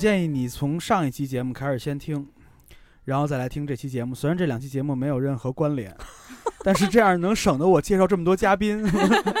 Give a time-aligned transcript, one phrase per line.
[0.00, 2.26] 建议你从上一期节目开始先听，
[3.04, 4.14] 然后再来听这期节目。
[4.14, 5.94] 虽然这两期节目没有任何关联，
[6.64, 8.82] 但是这样能省得我介绍这么多嘉宾。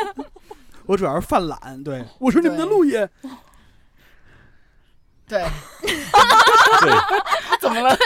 [0.84, 3.08] 我主要是犯懒，对我是你们的对陆爷。
[5.30, 5.44] 对，
[6.80, 6.92] 对，
[7.60, 7.96] 怎么了？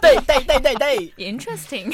[0.00, 1.90] 对对对对对，Interesting，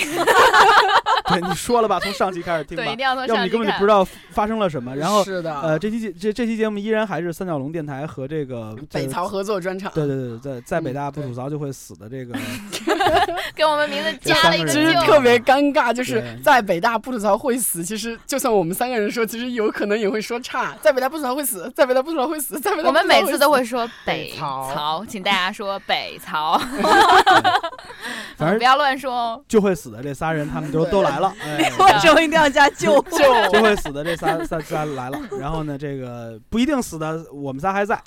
[1.29, 2.82] 对，你说了吧，从上期开始听吧。
[2.85, 4.96] 对，一，定要从要不你根本就不知道发生了什么。
[4.96, 12.34] 然后是的，呃，这期节这这期节目依然还是三角龙电台和这个北曹合作专场，对对对，在在北嗯大不吐槽就会死的这个，
[13.54, 17.84] 给我们名字加了一个其实特别尴尬，就是在北大不吐槽会死。
[17.84, 20.75] 其实就算我们三个人说，其实有可能也会说差。
[20.82, 26.58] 在北大不吐槽会死，在北大不吐槽会死，在北大我们每次都会说北北曹曹，请大家说北曹，
[28.36, 29.42] 反正不要乱说哦。
[29.48, 33.01] 就会死的这仨人，他们都都来了， 哎，为什么一定要加就？
[33.03, 35.19] 就就会死的这仨仨仨来了。
[35.39, 38.01] 然后呢，这个不一定死的，我们仨还在。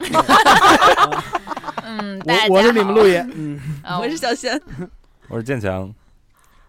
[1.99, 4.59] 嗯，大家我我是你们好陆爷，嗯， 啊我是小仙，
[5.27, 5.93] 我是建强，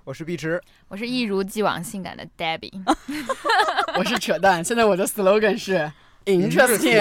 [0.04, 2.72] 我是碧池，我是一如既往性感的 Debbie。
[3.96, 4.64] 我是扯淡。
[4.64, 5.90] 现在我的 slogan 是
[6.24, 7.00] interesting。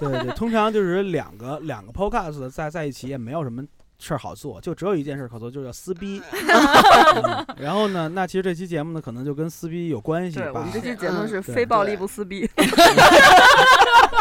[0.00, 3.62] 对对，通常就是两个两个 podcast 在在一起也没有什么
[3.98, 6.20] 事儿好做，就只有一件事儿可做，就是要撕逼。
[6.32, 10.70] 嗯然后呢，那其实这期节目呢，可能就跟撕逼有关系对我吧们。
[10.72, 12.48] 这期节目嗯是非暴力不撕逼。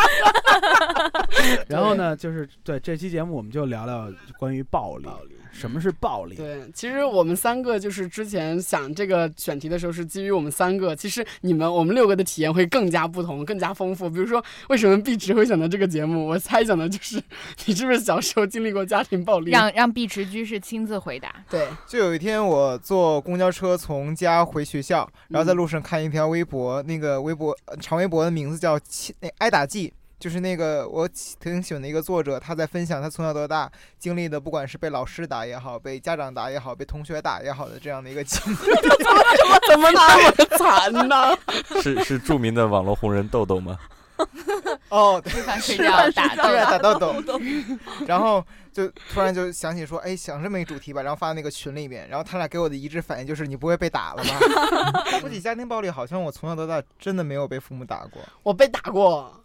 [1.67, 5.07] 然后呢，就是对这期节目我们就聊聊关于暴力，
[5.51, 6.35] 什么是暴力？
[6.35, 14.09] 对，其实我们三个就是之前想这个选题的时候是基于我们三个，其实你们我们六个的体验会更加不同，更加丰富。
[14.09, 16.27] 比如说，为什么碧池会选择这个节目？
[16.27, 17.21] 我猜想的就是
[17.65, 19.51] 你是不是小时候经历过家庭暴力？
[19.51, 21.33] 让让碧池居士亲自回答。
[21.49, 31.07] 对，就有一天我坐公交车从家回学校，然后在路上看一条微博，那个微博呃长微博的名字叫“亲那挨打记”，就是那个我
[31.39, 38.57] 挺喜欢的一个作者，他在分享他从小到大经历的，不管是被老师打也好，被家长打也好，被同学打也好的这样的一个经历。
[39.69, 41.37] 怎么那么惨呢？
[41.81, 43.79] 是是著名的网络红人豆豆吗？
[44.89, 47.39] 哦，吃饭睡是打，打，豆豆。
[48.05, 55.19] 然后就突然就想起说，哎，想这么一主题吧，然后发那个群里面，然后他俩给我的一致反应就是你不会被打了吧？
[55.21, 58.21] 说起家庭暴力，好像我从小到大真的没有被父母打过。
[58.43, 59.38] 我被打过，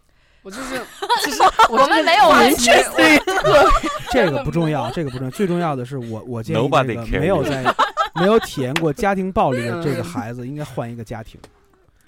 [0.45, 0.79] 我就是，
[1.25, 2.85] 其实我我们没有完全
[4.13, 7.63] 这个不重要， 这个不重要，最重要的是我我建议这个没有在
[8.13, 10.03] 没有体验过家庭暴力的这个嗯。
[10.03, 11.39] 孩子，应该换一个家庭。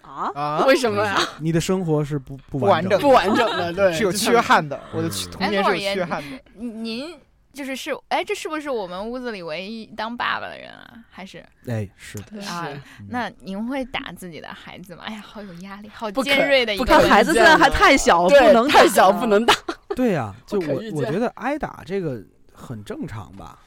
[0.03, 1.20] 啊，啊，为什么呀？
[1.40, 5.12] 你的生活是不不不完整不完整的，对，是有缺憾的，我的嗯。
[5.31, 6.40] 童年是有缺憾的。
[6.53, 7.14] 您
[7.57, 11.03] 就是是哎，这是不是我们屋子里唯一当爸爸的人啊？
[11.09, 12.69] 还是哎，是的，是啊？
[13.09, 15.03] 那您会打自己的孩子吗？
[15.07, 19.56] 哎呀，好有压力，好尖锐的一个孩子现在还太小，不能太小不能打。
[19.96, 22.23] 对呀、就我我觉得挨打这个
[22.53, 23.57] 很正常吧，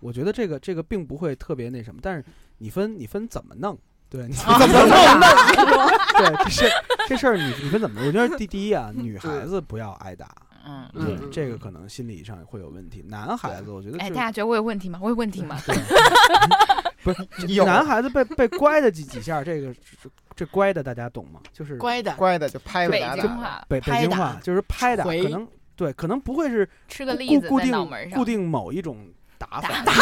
[0.00, 2.24] 我觉得这个这个并不会特别那什么，但是
[2.58, 3.78] 你分你分怎么弄，
[4.10, 5.88] 对你怎么弄，弄
[6.18, 6.70] 对这事
[7.06, 8.08] 这事儿你你分怎么弄？
[8.08, 10.28] 我觉得第第一啊， 女孩子不要挨打，
[10.68, 13.02] 嗯，对嗯这个可能心理上会有问题。
[13.08, 14.98] 男孩子我觉得哎，大家觉得我有问题吗？
[15.02, 15.58] 我有问题吗？
[17.02, 21.40] 不是 有男孩子被被乖的几几下，这个这这乖的大家懂吗？
[21.52, 23.22] 就是乖的，乖的就拍北打打。
[23.22, 28.98] 京话，北北京话，就是拍打，可能对，可能不会是吃个固栗子固定脑门上，固定某一种
[29.38, 29.92] 打法， 打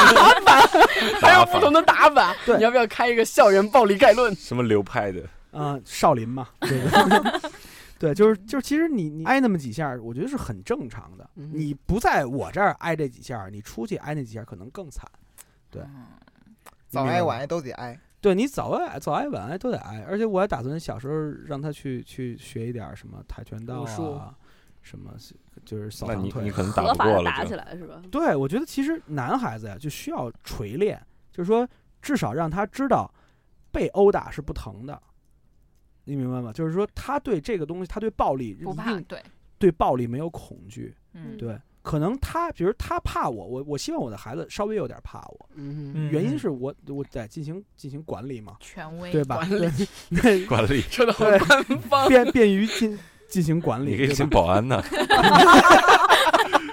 [0.41, 0.79] 法
[1.21, 2.35] 还有不同的打法。
[2.45, 4.35] 对你要不要开一个校园暴力概论？
[4.35, 5.21] 什么流派的？
[5.53, 7.41] 啊，少林嘛，这个
[7.99, 11.29] 对，就是就是，其实你你挨那么几下，我觉得是很正常的。
[11.37, 15.11] 嗯你不在我这儿挨这几下，你出去挨那几下可能更惨。
[15.71, 16.07] 对嗯
[16.89, 17.99] 早挨晚挨都得挨。
[18.21, 21.15] 对你早挨早挨晚挨都得挨，而且我还打算小时候
[21.47, 24.35] 让他去去学一点什么跆拳道啊，
[24.83, 25.13] 什么
[25.65, 26.45] 就是扫堂腿啊。
[26.45, 27.31] 你可能打合法的不过了。
[27.31, 28.03] 打起来是吧？
[28.11, 31.01] 对，我觉得其实男孩子呀就需要锤炼，
[31.31, 31.69] 就是说
[32.03, 33.13] 至少让他知道
[33.71, 35.01] 被殴打是不疼的，
[36.07, 36.53] 你明白吗？
[36.53, 39.23] 就是说他对这个东西，他对暴力不一定怕对，
[39.59, 49.37] 对暴力没有恐惧，嗯，对，可能他比如他怕我，我我希望我的孩子稍微有点怕我，嗯嗯原因是我我在进行进行管理嘛，权威对吧？
[49.37, 49.71] 管对，
[50.23, 52.09] 对 管理， 说的好对官方。
[52.09, 52.99] 便便于进
[53.29, 54.81] 进行管理，你可以请保安呢，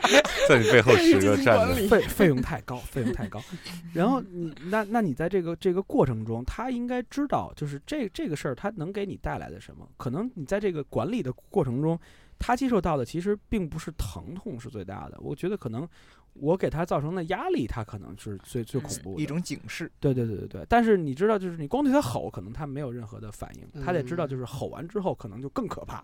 [0.48, 1.76] 在你背后十个站着。
[1.88, 3.42] 费费用太高，费用太高。
[3.94, 9.88] 然后你那那你在这个这个过程中，他应该知道，就是这这个事儿，他能给你带来的什么？
[9.98, 12.00] 可能你在这个管理的过程中，
[12.38, 15.18] 他接受到的其实并不是疼痛是最大的。
[15.22, 15.88] 我觉得可能
[16.34, 19.90] 我给他造成的压力，他可能是最最嗯恐怖的一种警示。
[20.00, 26.04] 对对对对对，但是你知道，就是你光对他吼，可能他没有任何的反应，他得知道，嗯就是吼完之后可能就更可怕。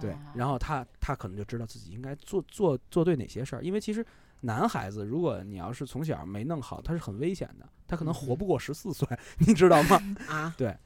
[0.00, 4.04] 对，啊然后他他可能就知道自己应该做做做对哪些事儿，因为其实
[4.40, 9.06] 男孩子，如果你要是从小没弄好，他是很危险的，他可能活嗯不过十四岁，
[9.38, 10.00] 你知道吗？
[10.28, 10.76] 啊，对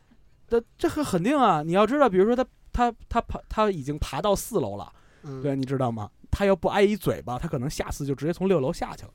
[0.49, 4.93] 这这很肯定啊，你要知道，比如说他他他爬他已经爬到四楼了，
[5.23, 6.11] 嗯对，你知道吗？
[6.31, 9.13] 他要不挨一嘴巴，他可能下次就直接从六楼下去了，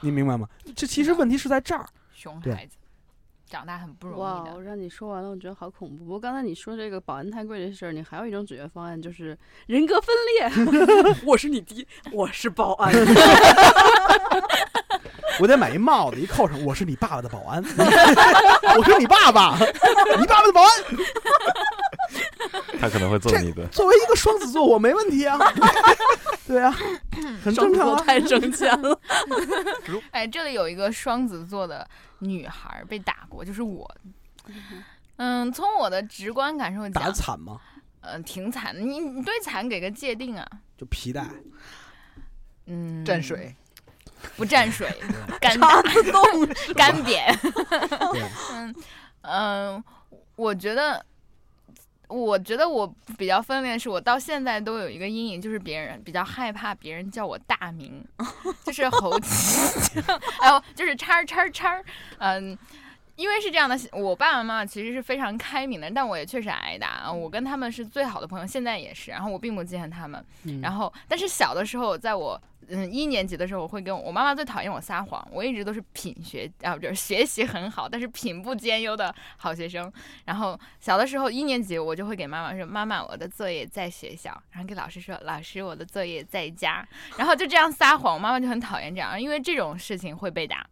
[0.00, 0.48] 你明白吗？
[0.76, 1.88] 这其实问题是在这儿。
[2.12, 2.76] 对熊孩子
[3.48, 4.54] 长大很不容，易的。
[4.54, 6.04] 我让你说完了，我觉得好恐怖。
[6.04, 9.36] 不过刚才你说这个保安太贵这事儿，你还有一种解决方案，就是
[9.66, 11.16] 人格分裂。
[11.24, 12.92] 我是你爹，我是保安。
[15.40, 17.62] 我得买一帽子，一扣上，我是你爸爸的保安，
[18.76, 19.56] 我是你爸爸，
[20.18, 20.70] 你爸爸的保安。
[22.80, 23.66] 他可能会揍你的。
[23.68, 25.38] 作为一个双子座，我没问题啊，
[26.46, 26.74] 对啊，
[27.44, 28.02] 很正常啊。
[28.04, 28.98] 太挣钱了。
[30.10, 31.86] 哎，这里有一个双子座的
[32.20, 33.88] 女孩儿被打过，就是我。
[35.16, 37.60] 嗯，从我的直观感受打的，惨吗？
[38.00, 38.80] 嗯、挺惨的。
[38.80, 40.48] 你你对惨给个界定啊？
[40.76, 41.26] 就皮带，
[42.66, 43.54] 嗯，蘸水，
[44.36, 44.88] 不沾水，
[45.40, 45.82] 干打，
[46.74, 47.34] 干瘪。
[48.12, 48.22] 对，
[48.52, 48.74] 嗯
[49.22, 49.84] 嗯，
[50.36, 51.04] 我觉得，
[52.08, 58.02] 我觉得我比较分裂是，我到现在都有一个阴影，就是别人比较害怕别人叫我大名，
[58.64, 60.00] 就是猴急，
[60.40, 61.82] 还有就是叉叉叉，
[62.18, 62.56] 嗯。
[63.18, 67.12] 因为是这样的，我爸爸妈妈其实是非常开明的，但我也确实挨打啊。
[67.12, 69.10] 我跟他们是最好的朋友，现在也是。
[69.10, 79.92] 然后我并不记恨他们，嗯然后，但是小的时候，在我嗯一年级的时候，我会跟我我妈妈最讨厌我撒谎，我一直都是品学啊，不就是学习很好，但是品不兼优的好学生。
[80.24, 86.86] 然后小的时候一年级，我就会给妈妈说：“妈妈，我的作业在学校。”然后给老师说：“老师，我的作业在家。”
[87.18, 90.64] 然后就这样撒谎，我妈妈就很讨厌这样，因为这种事情会被打。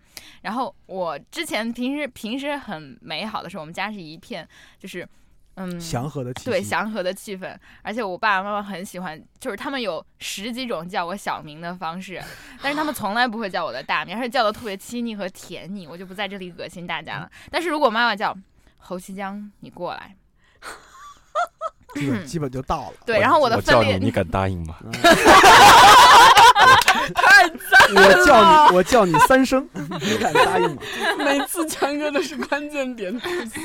[0.42, 4.46] 然后我之前平时平时很美好的时候，我们家是一片
[4.78, 5.06] 就是
[5.54, 6.50] 嗯祥和的气息。
[6.50, 12.22] 对祥和的气氛，而且我爸爸妈妈很喜欢，就是他们有十几种叫我小名的方式，
[12.62, 17.30] 但是他们从来不会叫我的大名，而且叫的特别亲昵和甜腻，我就不在这里恶心大家了。
[17.50, 18.36] 但是如果妈妈叫
[18.78, 20.16] 侯西江，你过来，
[21.96, 22.96] 基本基本就到了。
[23.04, 24.76] 对，然后我的分裂我叫你，你敢答应吗？
[27.14, 29.68] 太赞了我叫你，我叫你三声，
[30.00, 30.82] 你敢答应吗？
[31.18, 33.16] 每次强哥都是关键点。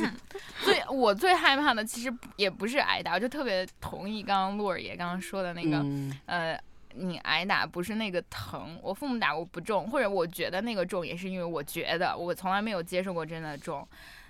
[0.63, 6.59] 最我最害怕的其实也不是挨打，我就特别同意刚刚洛儿爷刚刚说的那个，嗯呃，
[6.93, 13.87] 你挨打不是那个疼，我父母打我不重，或者我觉得那个重也是因为我觉得我从来没有接受过真的重，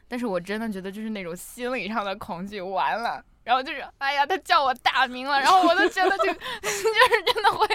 [0.08, 3.22] 但是我真的觉得就是那种心理上的恐惧，完了。
[3.44, 6.26] 然后就是，哎呀，他叫我大名了，然后我都觉得就
[6.62, 7.68] 就是真的会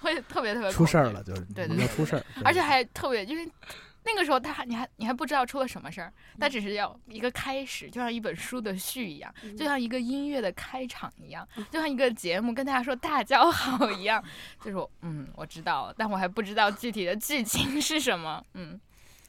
[0.00, 3.48] 会特别特别出事儿了，就是对对出事儿，而且还特别，因为
[4.04, 14.22] 那个时候他还你还你还不知道出了什么事儿，他只是要一个开始，就像一本书的序一样，就像一个音乐的开场一样，就像一个节目跟大家说大家好一样，
[14.60, 18.80] 就是我嗯我知道了，但我还不知道具体的剧情是什么，嗯。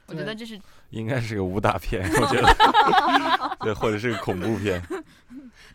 [0.08, 0.60] 我觉得这是
[0.90, 4.82] 应该是个武打片，我觉得， 对，或者是个恐怖片。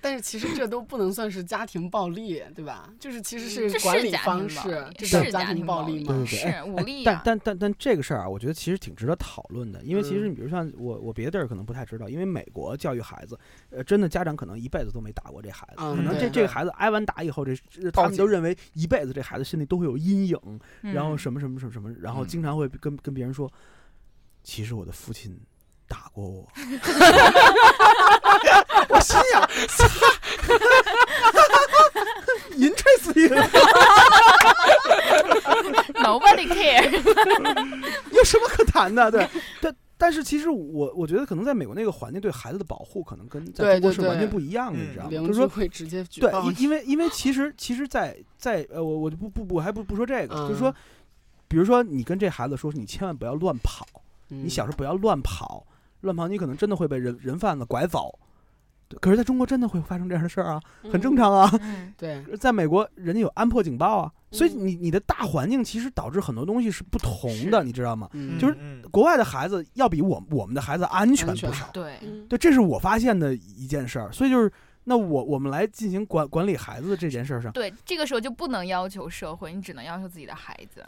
[0.00, 2.88] 但是其实这都不能算是家庭暴力，对吧？
[3.00, 4.60] 就是其实是管理方式
[4.96, 6.24] 这是叫家庭暴力吗？
[6.24, 13.36] 是武力但啊，但但但这个事儿啊，我觉得其实挺值得讨论的，因为其实嗯你比如像我我别的地儿可能不太知道，因为美国教育孩子，
[13.70, 20.38] 呃，真的家长可能一辈子都没打过这孩子，嗯可能这这个孩子挨完打以后，这这他们都认为一辈子这孩子心里都会有阴影，
[20.82, 23.50] 然后嗯什么什么什么什么，然后嗯经常会跟跟别人说，
[24.42, 25.38] 其实我的父亲
[25.86, 26.48] 打过我，
[28.88, 29.48] 我心想，
[32.56, 33.42] 银锤死你了
[35.94, 36.90] ，nobody care，
[38.12, 39.10] 有什么可谈的？
[39.10, 39.28] 对，
[39.60, 45.10] 但但是其实我我觉得可能在美国那个环境对孩子的保护可能跟在中国是完全不一样的，你嗯知道吗？
[45.10, 45.48] 就是说。
[45.48, 50.74] 会直接举对，报因因为因为其实其实在，在呃，我我就不不不，我还不不说这个，就是说嗯，
[51.48, 53.86] 比如说你跟这孩子说，你千万不要乱跑，
[54.28, 55.66] 你你小时候不要乱跑，
[56.00, 58.18] 乱跑你可能真的会被人人贩子拐走。
[58.90, 60.58] 对可是在中国真的会发生这样的事儿啊，
[60.90, 61.50] 很正常啊。
[61.60, 68.08] 嗯， 对，在美国，人家有安破警报啊，所以嗯你你的大环境其实导致很多东西是不同的，你知道吗？
[68.14, 71.68] 嗯就是嗯国外的孩子要比我我们的孩子安全不少。
[71.70, 74.10] 对，嗯对，这是我发现的一件事儿。
[74.10, 74.50] 所以就是，
[74.84, 80.82] 那我我们来进行管管理孩子的这件事儿上，对，这个时候就不能要求社会，你只能要求自己的孩子。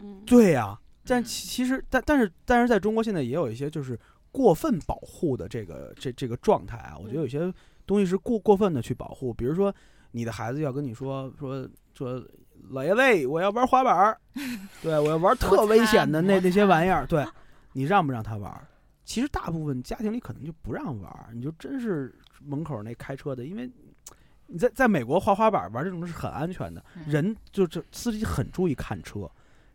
[0.00, 1.24] 嗯对呀、但嗯。
[1.24, 3.98] 其其实，但但是但是在中国现在也有一些就是
[4.32, 7.52] 过分保护的这个这这个状态啊，我觉得有些
[7.86, 9.74] 东西是过过分的去保护，比如说
[10.12, 12.24] 你的孩子要跟你说说说
[12.70, 14.18] 老爷子，我要玩滑板儿，
[14.82, 17.24] 对我要玩特危险的那那些玩意儿， 对
[17.72, 18.66] 你让不让他玩儿？
[19.04, 23.70] 其实大部分家庭里可能就不让玩儿，你就真是门口那开车的，因为
[24.46, 27.04] 你在在美国滑滑板玩这种是很安全的，嗯。
[27.06, 29.30] 人就是司机很注意看车，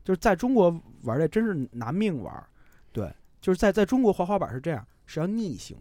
[0.10, 2.44] 就是在中国玩这真是拿命玩儿，
[2.92, 5.78] 对，就是在在中国滑滑板是这样，是要逆行，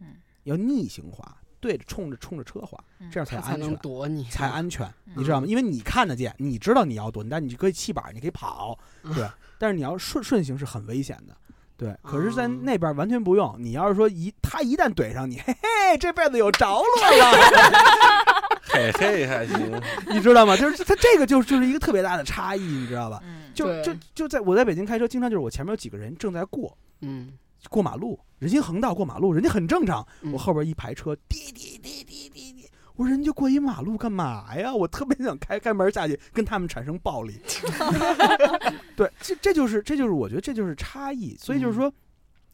[0.00, 3.78] 嗯，要逆行滑，对着冲着冲着车滑，嗯这样才他才能安全。
[3.78, 5.46] 躲你，才安全，嗯你知道吗？
[5.46, 9.26] 因为你看得见，你知道你要躲，但你可以弃板，你可以跑， 嗯对。
[9.56, 11.34] 但是你要顺顺行是很危险的，
[11.78, 11.96] 对。
[12.02, 13.56] 可是，在哦那边完全不用。
[13.58, 17.32] 你要是说一他一旦怼上你，嘿嘿，这辈子有着落了，
[18.72, 20.56] 嘿嘿还行， 你知道吗？
[20.56, 23.20] 就是他这个就就是一个特别大的差异，你知道吧？
[23.24, 27.32] 嗯，就就就在我在北京开车，经常就是我前面有几个人正在过嗯，
[27.68, 34.72] 过马路，人行横道过马路，人家很正常，嗯我后边一排车滴滴滴滴滴滴，我说人家过一马路干嘛呀？
[34.74, 37.40] 我特别想开开门下去跟他们产生暴力。
[38.94, 41.36] 对，这这就是这就是我觉得这就是差异。
[41.38, 41.92] 所以就是说，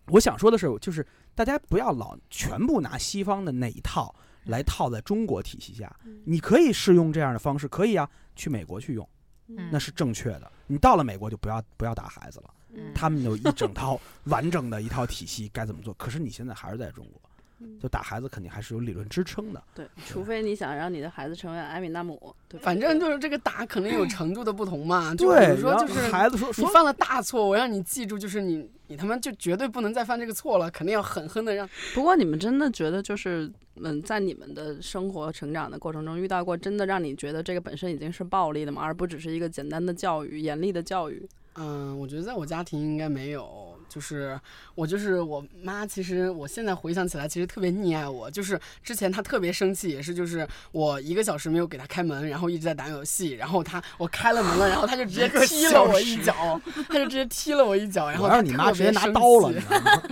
[0.07, 1.05] 我想说的是，就是
[1.35, 4.15] 大家不要老全部拿西方的那一套
[4.47, 5.95] 来套在中国体系下。
[6.25, 9.09] 你可以试用这样的方式，可以啊，去美国去用，
[9.49, 10.51] 嗯那是正确的。
[10.67, 12.51] 你到了美国就不要不要打孩子了。
[12.75, 15.95] 嗯他们有一整套完整的一套体系该怎么做。
[15.95, 17.21] 可是你现在还是在中国，
[17.61, 19.63] 嗯就打孩子肯定还是有理论支撑的。
[19.75, 22.61] 对，除非你想让你的孩子成为艾米纳姆，对？
[22.61, 31.69] 反正就是这个打肯定有程度的不同嘛，就比对，如说然后就是孩子说说你犯了大错，我让你记住，就是你你他妈就绝对不能再犯这个错了，肯定要狠狠的让。
[31.95, 33.51] 不过你们真的觉得就是，
[33.83, 38.83] 嗯，在你们的生活成长的过程中遇到过真的让你觉得这个本身已经是暴力的吗？
[38.83, 41.29] 而不只是一个简单的教育、严厉的教育？
[41.55, 44.39] 嗯，我觉得在我家庭应该没有，就是
[44.75, 48.31] 我就是我妈，其实我现在回想起来，其实特别溺爱我。
[48.31, 60.03] 就是之前她特别生气，也是就是我一个小时没有给她开门，然后一直在打游戏，然后她我开了门了，然后她就直接 踢了我一脚，她就直接踢了我一脚，然后我要是你妈直接拿刀了，你知道吗？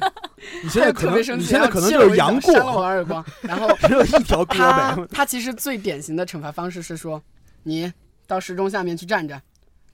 [0.62, 5.07] 你现在可能特别生气，你现在可能就是杨我一脚扇了我，耳光， 然后 只有一条胳他膊。
[5.09, 7.23] 他其实最典型的惩罚方式是说，
[7.62, 7.93] 你
[8.26, 9.40] 到时钟下面去站着，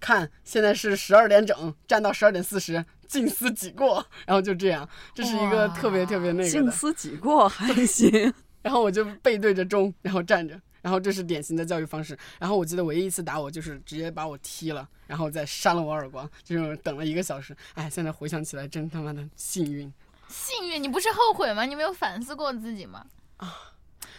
[0.00, 6.48] 看现在是十二点整，站到十二点四十，静思己过， 然后就这样，这是一个特别特别那个的。
[6.48, 8.32] 静思己过还行。
[8.62, 12.16] 然后我就背对着钟，然后站着，然后这是典型的教育方式。
[12.38, 17.56] 然后我记得唯一一次打我就是直接把我踢了，然后再扇了我耳光，就是等了一个小时。
[17.74, 19.92] 哎，现在回想起来真他妈的幸运。
[20.28, 21.64] 幸运，你不是后悔吗？
[21.64, 23.04] 你没有反思过自己吗？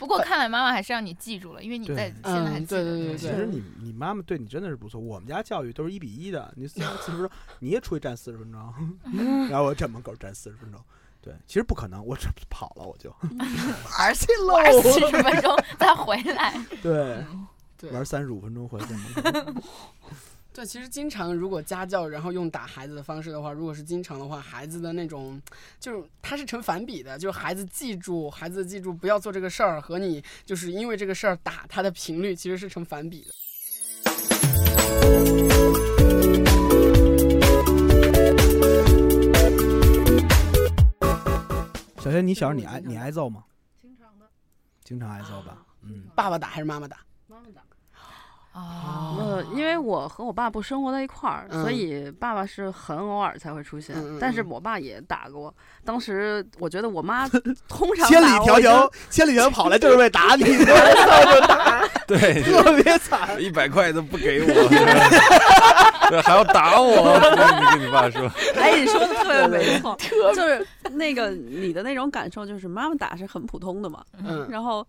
[0.01, 4.99] 不过看来妈妈还是让你记住了，因为你在现在还嗯记得对对对对其实你你妈妈对你真的是不错。
[4.99, 7.29] 我们家教育都是一比一的，你四十分钟
[7.59, 8.73] 你也出去站四十分钟，
[9.47, 10.81] 然后我站门口站四十分钟。
[11.21, 13.11] 对，其实不可能，我这跑了我就
[13.99, 14.99] 玩去玩四。
[14.99, 16.59] 十分钟再回来。
[16.81, 17.23] 对，
[17.91, 18.87] 玩三十五分钟回来。
[20.53, 25.41] 对，其实经常如果家教，然后用打孩子的方式的话，如果是经常的话，孩子的那种，
[25.79, 33.31] 就是他是成反比的，就是孩子记住，孩子记住不要做这个事儿，和你就是因为这个事儿打他的频率其实是成反比的。
[42.03, 43.45] 小轩，你小时候你挨你挨揍吗？
[43.81, 44.29] 经常的，
[44.83, 45.65] 经常挨揍吧？
[45.83, 46.97] 嗯，爸爸打还是妈妈打？
[48.53, 53.95] 哦，呃，因为我和我爸不生活在一块儿，嗯所以爸爸是很偶尔才会出现。
[54.19, 55.53] 但是嗯我爸也打过，
[55.85, 57.27] 当时我觉得我妈
[57.69, 60.65] 通常千里迢迢，千里迢迢跑来就是为打你， 就
[61.47, 63.41] 打， 对，特别惨。
[63.41, 68.29] 一百块都不给我，对对还要打我，你跟你爸说，
[68.59, 69.97] 哎，你说的特别没错，
[70.35, 74.85] 就是那个你的那种感受，就是妈妈打是很普通的嘛，嗯，然后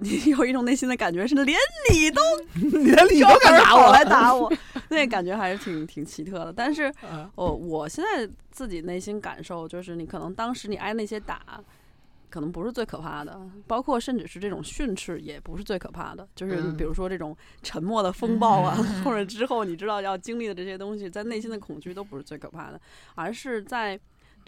[0.00, 1.56] 你有一种内心的感觉是连
[1.92, 2.20] 你都
[2.80, 4.52] 连你都敢打我来打我，
[4.88, 6.52] 那感觉还是挺挺奇特的。
[6.52, 11.60] 但是嗯我我现在自己内心感受就是，你可能当时你挨那些打。
[12.32, 22.80] 可能不是最可怕的，包括甚至是这种训斥也不是最可怕的，就是嗯比如说这种沉默的风暴啊， 或者之后你知道要经历的这些东西，在内心的恐惧都不是最可怕的，
[23.16, 23.98] 而是在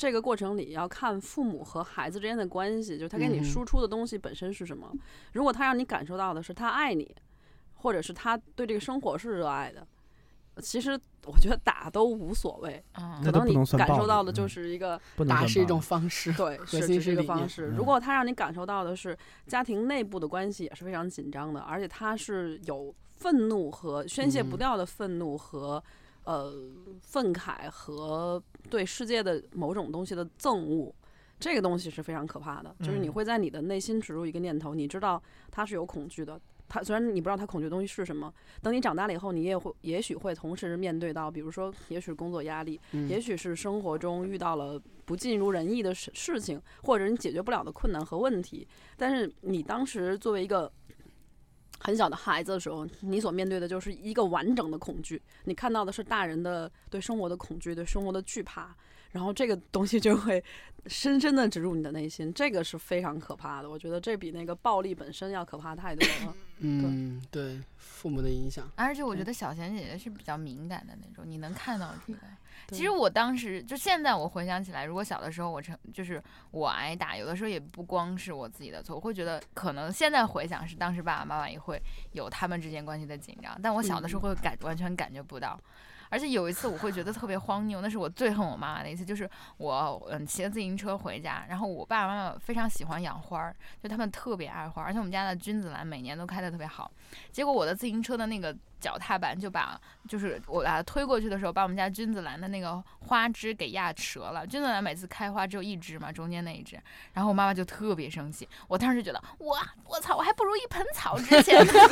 [0.03, 4.93] 这个过程里要看父母和孩子之间的关系，就是他给你嗯输出的东西本身是什么。
[5.33, 7.15] 如果他让你感受到的是他爱你，
[7.75, 9.87] 或者是他对这个生活是热爱的，
[10.61, 12.83] 其实我觉得打都无所谓，
[13.23, 16.33] 可能你感受到的就嗯是一个不打是一种方式。
[16.33, 17.69] 对，核是这是一个方式。
[17.69, 19.17] 嗯如果他让你感受到的是
[19.47, 25.81] 家庭内部的关系也是非常紧张的，而且他是有愤怒和宣泄不嗯掉的愤怒和、
[26.25, 26.53] 呃
[27.01, 30.95] 愤慨和对世界的某种东西的憎恶。
[31.39, 48.65] 这个东西是非常可怕的，就是你嗯会在你的内心植入一个念头，你知道他是有恐惧的，他虽然你不知道他恐惧的东西是什么，等你长大了以后，你也会也许会同时面对到，比如说，也许工作压力，嗯也许是生活中遇到了不尽如人意的事事情，或者你解决不了的困难和问题。
[48.97, 50.73] 但是你当时作为一个
[51.85, 58.75] 很小的孩子的时候，你所面对的就是一个完整的恐惧，你看到的是大人的对生活的恐惧，对生活的惧怕，
[59.13, 60.43] 然后这个东西就会
[60.87, 63.71] 深深的植入你的内心，这个是非常可怕的。
[63.71, 66.35] 我觉得这比那个暴力本身要可怕太多了。
[66.65, 68.69] 嗯，对，父母的影响。
[68.77, 72.21] 而且我觉得小贤姐姐是比较敏感的那种，你能看到这个。
[72.69, 85.59] 其实我当时就现在我回想起来，如果小的时候我成就是我挨打，有的时候也不光是我自己的错，我会觉得可能现在回想是当时爸爸妈妈也会有他们之间关系的紧张，但我小的时候会感完全感觉不到。
[86.13, 96.93] 而且有一次我会觉得特别荒谬，那是我最恨我妈妈的一次，就是我嗯骑着自行车回家，然后我爸爸妈妈非常喜欢养花儿，就他们特别爱花，而且我们家的君子兰每年都开得特别好。
[97.31, 104.45] 结果我的自行车的那个脚踏板就把，就是我把它推过去的时候，把我们家君子兰的那个花枝给压折了。
[104.45, 106.77] 君子兰每次开花只有一枝嘛，中间那一枝，
[107.13, 108.49] 然后我妈妈就特别生气。
[108.67, 111.73] 我当时就觉得，我我操，我还不如一盆草值钱呢。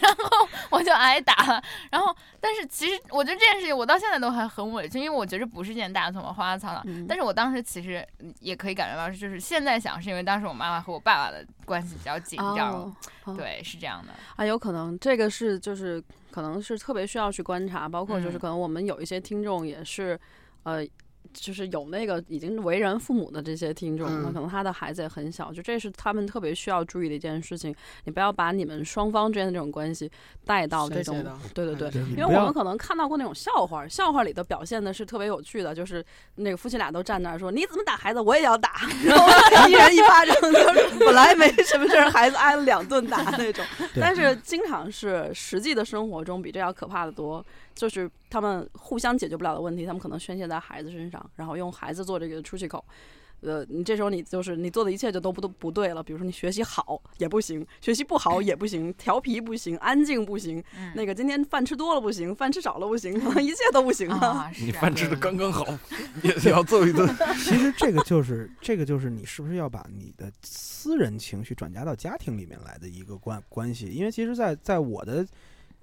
[0.00, 1.62] 然后我就挨打了。
[1.90, 6.82] 然后，但是其实我觉得这件事情我到现在都还很委屈，因为我觉得不是件大错嘛，花花草草。
[6.86, 8.06] 嗯但是我当时其实
[8.40, 12.94] 也可以感觉到，就是现在想是因为当时我妈妈和我爸爸的关系比较紧张，
[13.36, 14.12] 对，是这样的。
[14.36, 20.18] 啊，有可能这个是就是可能是特别需要去观察，包括就是嗯可能我们有一些听众也是，
[20.62, 20.86] 呃。
[21.32, 27.74] 就是有那个已经为人父母的这些听众，那嗯可能他的孩子也很小，就这是他们特别需要注意的一件事情。
[28.04, 30.10] 你不要把你们双方之间的这种关系
[30.44, 36.04] 带到这种对对对，因为我们可能看到过那种笑话，笑话里的表现的是特别有趣的，就是
[36.36, 38.72] 那个夫妻俩都站那儿说你怎么打孩子，我也要打，
[39.52, 43.64] 然后一人一巴掌，就是本来没什么事儿，孩子挨了两顿打那种。
[43.98, 47.44] 但是经常是实际的生活中比这要可怕的多，
[47.76, 52.84] 就是他们互相解决不了的问题，他们可能宣泄在孩子身上，然后用孩子做这个出气口。
[53.42, 64.16] 呃，你这时候你就是你做的一切就都不都不对了，比如说你学习好也不行，学习不好也不行，调皮不行，安静不行，嗯，那个今天饭吃多了不行，饭吃少了不行，可能一切都不行了。
[64.16, 65.66] 啊， 啊你饭吃的刚刚好，
[66.24, 67.06] 也也要揍一顿。
[67.44, 73.88] 其实这个就是这个就是你是不是要把你的私人情绪转嫁到家庭里面来的一个关关系？
[73.88, 75.24] 因为其实在，在我的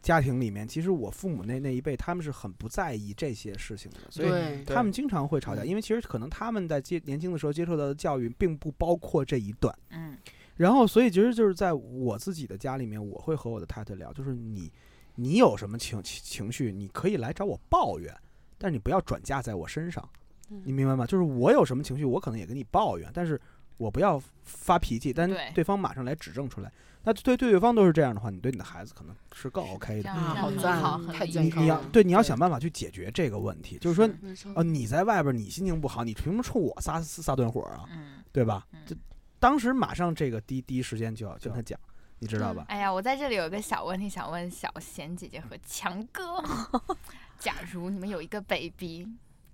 [0.03, 9.73] 家庭里面，其实我父母那那一辈他们是很不在意这些事情的，所以，他们经常会吵架，嗯因为其实可能他们在接年轻的时候接受到的教育并不包括这一段。
[9.89, 10.15] 嗯
[10.55, 14.71] 然后，所以其实就是在我自己的家里面，我会和我的太太聊，就是你，
[15.15, 18.15] 你有什么情情情绪，你可以来找我抱怨，
[18.59, 20.07] 但是你不要转嫁在我身上，
[20.51, 21.07] 嗯你明白吗？
[21.07, 23.39] 就是我有什么情绪，我可能也跟你抱怨，但是
[23.77, 26.71] 我不要发脾气，但对对方马上来指正出来。
[27.05, 30.09] 那对对对方都是这样的话，你对你的孩子可能是更 OK 的。
[30.09, 37.83] 啊，好很赞好，太健康你你要对你要想办法去解决这个问题，就是说，没错哦，你在外边你心情不好，你凭什么冲我撒撒顿火啊？
[37.91, 38.65] 嗯，对吧？
[38.71, 38.95] 嗯就
[39.37, 41.77] 当时马上这个第第一时间就要跟他讲，
[42.19, 42.63] 你知道吧？
[42.69, 46.41] 哎呀，我在这里有一个小问题想问小贤姐姐和强哥，
[47.37, 49.05] 假如你们有一个 baby。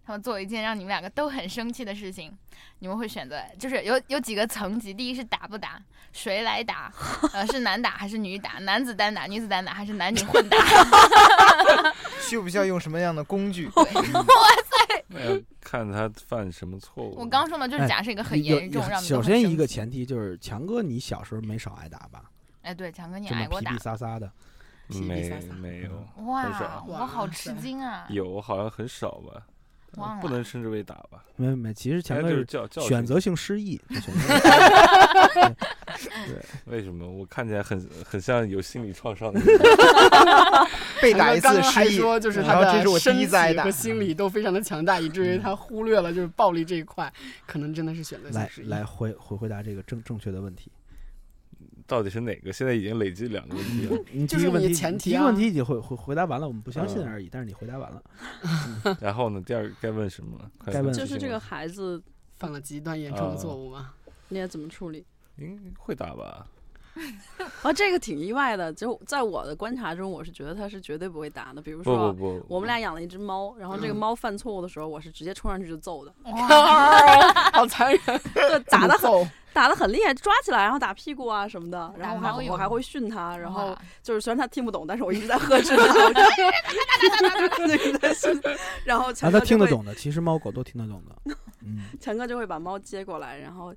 [0.09, 2.35] 他们做一件让你们两个都很生气的事情，
[2.79, 5.79] 你们会选择就是有有几个层级，第一是打不打，
[6.11, 6.91] 谁来打，
[7.31, 10.57] 呃是男打还是女打，男子单打，女子单打，还是男女混打？
[12.27, 13.69] 需不需要用什么样的工具？
[15.09, 17.13] 那要看他犯什么错误。
[17.15, 22.23] 我刚说嘛，就是哎假设一个很严重，让首先一个前提就是强哥，你小时候没少挨打吧？
[22.63, 24.31] 哎，对，强哥你挨过打皮皮，撒撒的，
[24.87, 25.29] 没
[25.61, 28.07] 没有哇，我好吃惊啊！
[28.09, 29.45] 有好像很少吧，
[29.97, 31.23] 忘了不能称之为打吧。
[31.35, 34.21] 没没没，其实前面就是哥是教教训选择性失忆， 就选择
[36.65, 37.09] 为什么？
[37.09, 39.39] 我看起来很很像有心理创伤的
[41.01, 42.99] 被打一次失忆， 说就是他然后这是我
[43.53, 43.71] 的。
[43.71, 47.11] 心理都非常的强大，以至于他忽略了就是暴力这一块，
[47.45, 48.67] 可能真的是选择性来失忆。
[48.67, 50.69] 来回回回答这个正正确的问题。
[51.89, 52.53] 到底是哪个？
[52.53, 53.97] 现在已经累积两个问题了。
[54.11, 57.27] 你就是你第一个问题，前提啊第一个问题已经回回回答完了，我们不相信嗯而已。
[57.29, 58.01] 但是你回答完了，
[59.01, 59.41] 然后呢？
[59.45, 62.01] 第二个该问什么该问就是这个孩子，
[62.37, 63.91] 犯了极端严重的错误吗？
[64.29, 65.03] 你也怎么处理？
[65.37, 66.45] 应该会打吧？
[67.63, 68.73] 啊，这个挺意外的。
[68.73, 71.61] 就在我的观察中，我是觉得他是绝对不会打的。
[71.61, 76.13] 比如说，不不，我们俩养了一只猫，然后这个嗯猫犯错误的时候，我是直接冲上去就揍的，
[77.53, 77.99] 好残忍，
[78.33, 85.75] 对，打的很揍，打的很厉害，抓起来然后打屁股啊什么的， 然后我还我还会训它，然后就是虽然他听不懂，但是我一直在呵斥
[88.85, 91.35] 然后啊，强哥听得懂的，其实猫狗都听得懂的。
[91.61, 93.73] 嗯，强哥就会把猫接过来，然后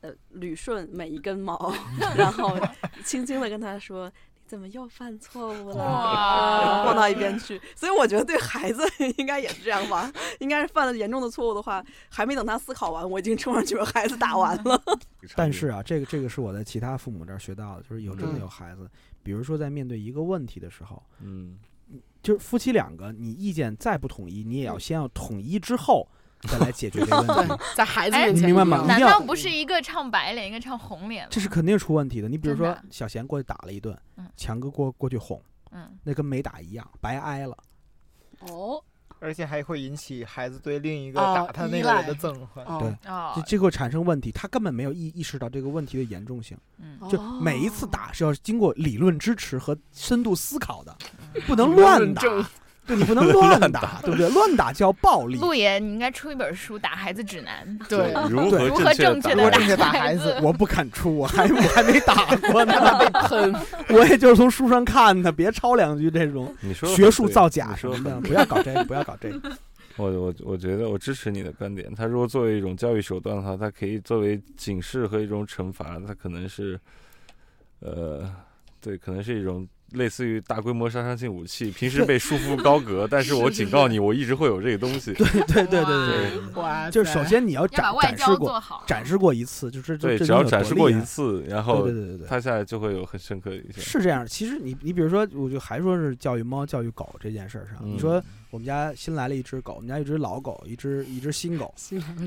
[0.00, 1.74] 呃捋顺每一根毛，
[2.16, 2.56] 然后
[3.04, 4.10] 轻轻的跟他说。
[4.52, 5.76] 你怎么又犯错误了？
[5.76, 7.58] 哇 然后放到一边去。
[7.74, 8.82] 所以我觉得对孩子
[9.16, 14.78] 应该也是这样吧，应该是犯了严重的错误的话，还没等他思考完，我已经冲上去把孩子打完了。
[15.34, 18.86] 但是啊，这个这个是我在其他父母这儿学到的，就是有真的嗯有孩子，
[19.22, 21.56] 比如说在面对一个问题的时候，嗯，
[22.22, 26.06] 就是夫妻两个，你意见再不统一，你也要先要统一之后
[26.48, 31.28] 再来解决这个问题，， 在孩子哎面前你明白吗难道不是一个唱白脸，一个唱红脸吗？
[31.30, 32.28] 这是肯定出问题的。
[32.28, 37.56] 你比如说小贤过去打了一顿嗯，强哥过过去哄，嗯，那跟没打一样，白挨了。
[38.40, 38.82] 哦，
[39.20, 42.64] 而且还会引起孩子对另一个啊打他那个人的憎恨。
[42.64, 46.58] 哦对哦这，这会产生问题，他根本没有意意识到这个问题的严重性。
[46.78, 50.96] 嗯，就每一次打是要经过理论支持和深度思考的，
[51.34, 52.22] 嗯不能乱打。
[52.84, 54.28] 对你不能乱 打，对不对？
[54.30, 55.38] 乱打叫暴力。
[55.38, 57.78] 陆爷，你应该出一本书《打孩子指南》。
[57.88, 62.74] 对，如何如何正确的如何正确打孩孩子我不敢出，我还我还没打过呢。
[62.98, 63.54] 被喷，
[63.96, 69.52] 我也就是从书上看的，别抄两句这种你说学术造假什么的，不要搞这个，不要搞这个。
[69.96, 71.94] 我我我觉得我支持你的观点。
[71.94, 76.80] 他如果作为一种教育手段的话，它可以作为警示和一种惩罚，它可能是，
[77.80, 78.28] 呃，
[78.80, 81.70] 对，可能是一种类似于大规模杀伤性武器。
[81.70, 85.12] 平时被束缚高阁， 但是我警告你，我一直会有这个东西。
[85.14, 88.62] 对对对对对就是首先你要展展示过。
[88.86, 92.26] 展示过一次，就是这对，只要展示过一次，然后对对对对。
[92.26, 93.80] 它下来就会有很深刻的印象。
[93.82, 101.72] 是这样，其实你你比如说，我就还说是教育猫、教育狗这件事儿上，嗯你说我们家新来了一只狗，我们家一只老狗，一只一只新狗。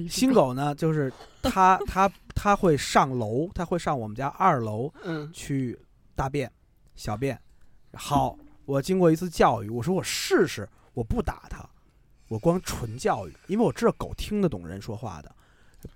[0.09, 5.77] 新狗呢，就是它它它会上楼，它会上我们家二楼嗯，去
[6.15, 6.51] 大便、
[6.95, 7.39] 小便。
[7.95, 11.67] 好，我经过一次教育，我说我试试，我不打它，
[12.27, 15.33] 我光纯教育，因为我知道狗听得懂人说话的，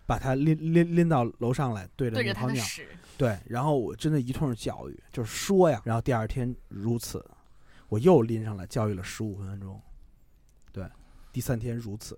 [0.06, 7.24] 把它拎拎拎到楼上来，对着对着那泡尿，他的屎，对，然后我真的一通教育，就是说呀，然后第二天如此，
[7.90, 9.82] 我又拎上来教育了十五分钟，
[10.72, 10.84] 对，
[11.34, 12.18] 第三天如此，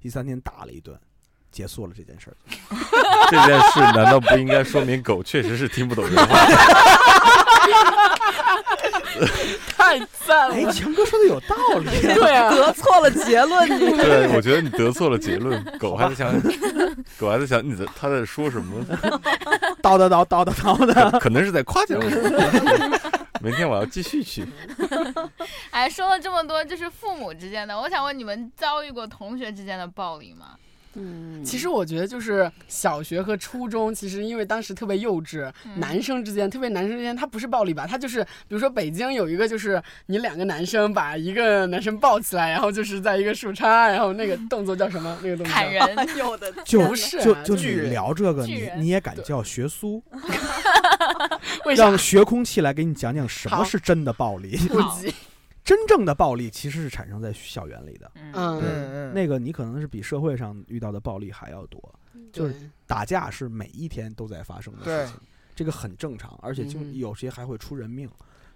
[0.00, 0.98] 第三天打了一顿，
[1.50, 2.36] 结束了这件事儿。
[3.30, 6.36] 这件事难道不应该说明狗确实是听不懂人话？
[9.76, 15.62] 太赞了哎，强哥说的有道理、对啊，得错了结论，你对，我觉得你得错了结论。
[15.78, 16.32] 狗还在想，
[17.18, 18.84] 狗还在想你在他在说什么，
[19.82, 21.18] 叨叨叨叨叨叨的。
[21.18, 22.04] 可能是在夸奖我。
[23.40, 24.46] 明天我要继续去。
[25.70, 30.56] 哎，说了这么多，就是父母之间的，我想问你们遭遇过同学之间的暴力吗？
[30.96, 37.86] 嗯，其实我觉得就是小学和初中，其实因为当时特别幼稚，嗯男生之间，特别男生之间，他不是暴力吧？
[37.86, 45.16] 他就是，比如说北京有一个，就是你两个男生把一个男生抱起来，然后就是在一个树杈，然后那个动作叫什么？
[45.22, 50.02] 那个动作砍叫 人，有的就不是啊就就你聊这个，你你也敢叫学苏？
[51.76, 54.58] 让学空气来给你讲讲什么是真的暴力。
[55.64, 61.82] 真正的暴力其实是产生在校园里的，嗯，那个你可能是比社会上遇到的暴力还要多。
[62.30, 65.20] 就是打架是每一天都在发生的事情，
[65.54, 68.10] 这个很正常，而且经嗯有些还会出人命。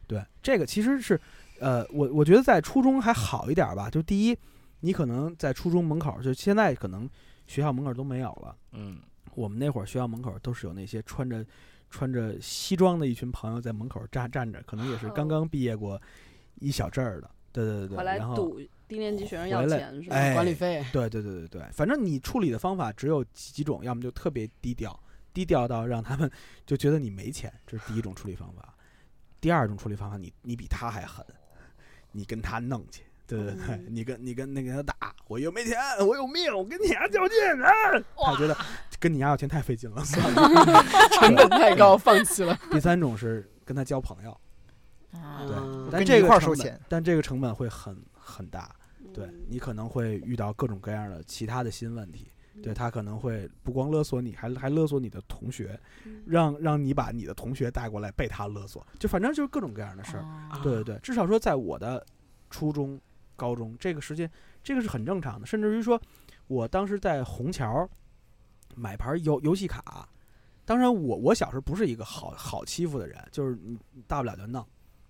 [0.06, 1.20] 对，这个其实是，
[1.60, 3.88] 呃，我我觉得在初中还好一点吧。
[3.88, 4.36] 就第一，
[4.80, 7.08] 你可能在初中门口，就现在可能
[7.46, 8.56] 学校门口都没有了。
[8.72, 8.98] 嗯，
[9.34, 11.44] 我们那会儿学校门口都是有那些穿着
[11.88, 16.00] 穿着西装的一群朋友在门口站站着，可能也是刚刚毕业过
[16.60, 17.30] 一小阵儿的。
[17.52, 20.16] 对对对对，回来然后赌低年级学生要钱是吧？
[20.16, 24.98] 哎管理费，对对对对对，反正你处理的方法只有几几种，要么就特别低调，
[25.32, 26.30] 低调到让他们
[26.66, 28.74] 就觉得你没钱，这是第一种处理方法。
[29.40, 31.24] 第二种处理方法，你你比他还狠，
[32.12, 37.70] 你跟他弄去，对对对，嗯你跟你跟那个他打，我又没钱，我有命，我跟你丫较劲啊！
[38.16, 38.56] 他觉得
[39.00, 40.82] 跟你丫要钱太费劲了， 算了。
[41.18, 42.56] 成本太高，放弃了。
[42.70, 44.38] 第三种是跟他交朋友，
[45.12, 48.74] 啊对，嗯但这个块儿收钱，但这个成本会很很大，
[49.14, 52.30] 对嗯你可能会遇到各种各样的其他的新问题。
[52.60, 60.24] 对他可能会不光勒索你，还还勒索你的同学，嗯让让你把你的同学带过来被他勒索，就反正就是各种各样的事儿。
[60.50, 62.04] 哦对对对，至少说在我的
[62.50, 63.00] 初中、
[63.36, 64.28] 高中这个时间，
[64.60, 65.46] 这个是很正常的。
[65.46, 66.00] 甚至于说，
[66.48, 67.88] 我当时在虹桥
[68.74, 70.08] 买盘游游戏卡，
[70.64, 74.66] 当然我我小时候不是一个好好欺负的人，就是你大不了就弄，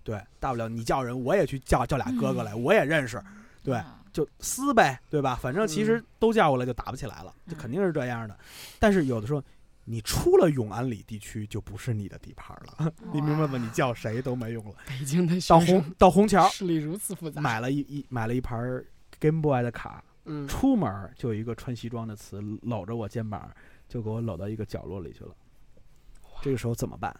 [0.09, 3.21] 对，大不了你叫人我也去叫叫俩哥哥来，我也认识，
[3.63, 5.35] 对嗯就撕呗，对吧？
[5.35, 8.37] 反正其实都叫过来就打不起来了，就肯定是这样的。
[8.79, 9.43] 但是有的时候。
[9.85, 13.57] 你出了永安里地区就不是你的地盘了，你明白吗？
[13.57, 14.75] 你叫谁都没用了。
[14.87, 18.85] 北京的到生虹到虹桥势力如此复杂，买了一一买了一盘
[19.19, 23.49] Game Boy 的卡，嗯，出门就有一个穿西装的词搂着我肩膀，
[23.87, 25.31] 就给我搂到一个角落里去了。
[26.43, 27.11] 这个时候怎么办？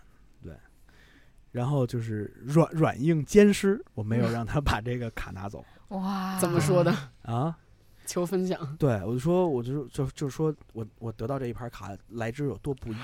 [1.51, 6.95] 对，然后就是软软硬兼施，我没有让他把这个卡拿走 哇， 怎么说的？
[7.23, 7.57] 啊。
[8.05, 8.75] 求分享。
[8.79, 12.95] 对，我就说，我就就就是说我我得到这一盘卡来之有多不易，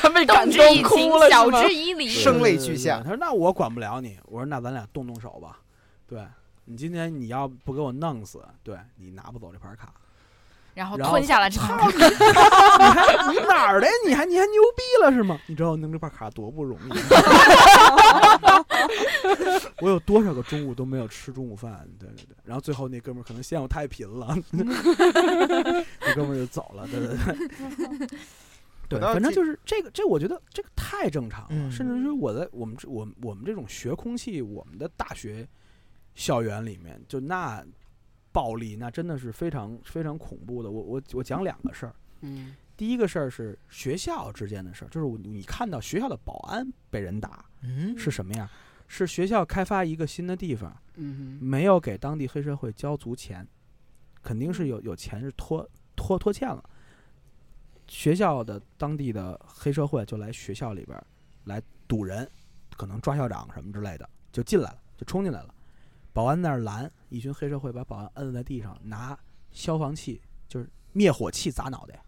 [0.00, 1.74] 他被感动哭情，了，晓之？
[1.74, 2.06] 以理。
[2.06, 5.58] 声泪俱下他说：“那我管不了你。”我说：“那咱俩动动手吧。”
[6.06, 6.24] 对
[6.66, 9.92] 你今天你要不给我弄死，对你拿不走这盘卡。
[10.76, 11.96] 然后吞下了这盘操你！
[12.04, 13.86] 你还你哪儿的？
[14.06, 15.40] 你还你还牛逼了是吗？
[15.46, 16.90] 你知道我弄这块卡多不容易？
[19.80, 21.88] 我有多少个中午都没有吃中午饭？
[21.98, 22.36] 对对对。
[22.44, 24.62] 然后最后那哥们儿可能嫌我太贫了， 那
[26.14, 26.86] 哥们儿就走了。
[26.88, 27.34] 对对对。
[28.88, 35.44] 对，反正就是这个，这我觉得这个太正常了，嗯甚至于我在我们这我们我们这种学空气，我们的大学
[36.14, 37.64] 校园里面，就那
[38.36, 40.70] 暴力那真的是非常非常恐怖的。
[40.70, 48.46] 我我我讲两个事儿，嗯第一个事儿是学校之间的事儿，就是我你看到学校的保安被人打嗯是什么样？
[48.88, 53.48] 是学校开发一个新的地方，嗯没有给当地黑社会交足钱，
[54.22, 56.62] 肯定是有有钱是拖拖拖欠了。
[57.88, 61.06] 学校的当地的黑社会就来学校里边儿
[61.44, 62.30] 来堵人，
[62.76, 65.54] 可能抓校长什么之类的，就进来了，就冲进来了。
[66.16, 69.14] 保安那儿拦，一群黑社会把保安摁在地上，拿
[69.52, 72.02] 消防器就是灭火器砸脑袋。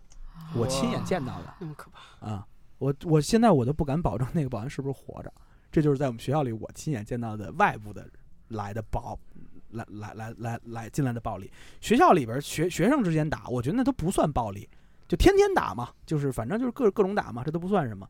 [0.54, 2.26] 我亲眼见到的那么可怕。
[2.26, 2.48] 啊！
[2.78, 5.30] 我我现在我都不敢保证那个保安是不是活着。
[5.70, 8.08] 这就是在我们学校里我亲眼见到的外部的
[8.48, 9.18] 来的暴，
[9.72, 11.52] 来来来来来进来的暴力。
[11.82, 14.66] 学校里边儿学学生之间打，我觉得那都不算暴力，
[15.06, 18.08] 就天天打嘛，就是反正就是各各种打嘛，这都不算什么。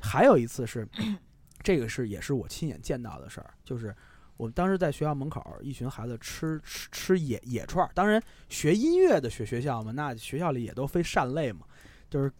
[0.00, 0.88] 还有一次是，
[1.64, 3.92] 这个是也是我亲眼见到的事儿，就是
[4.36, 7.90] 我们当时在学校门口，一群孩子吃吃吃野野串儿。
[7.94, 11.66] 当然，学音乐的学学校嘛，那学校里也都非善类嘛，
[12.10, 12.32] 就是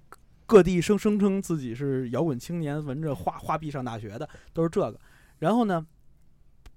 [0.46, 5.00] 各地声声称自己是摇滚青年，闻着画画币上大学的，都是这个。
[5.38, 5.86] 然后呢，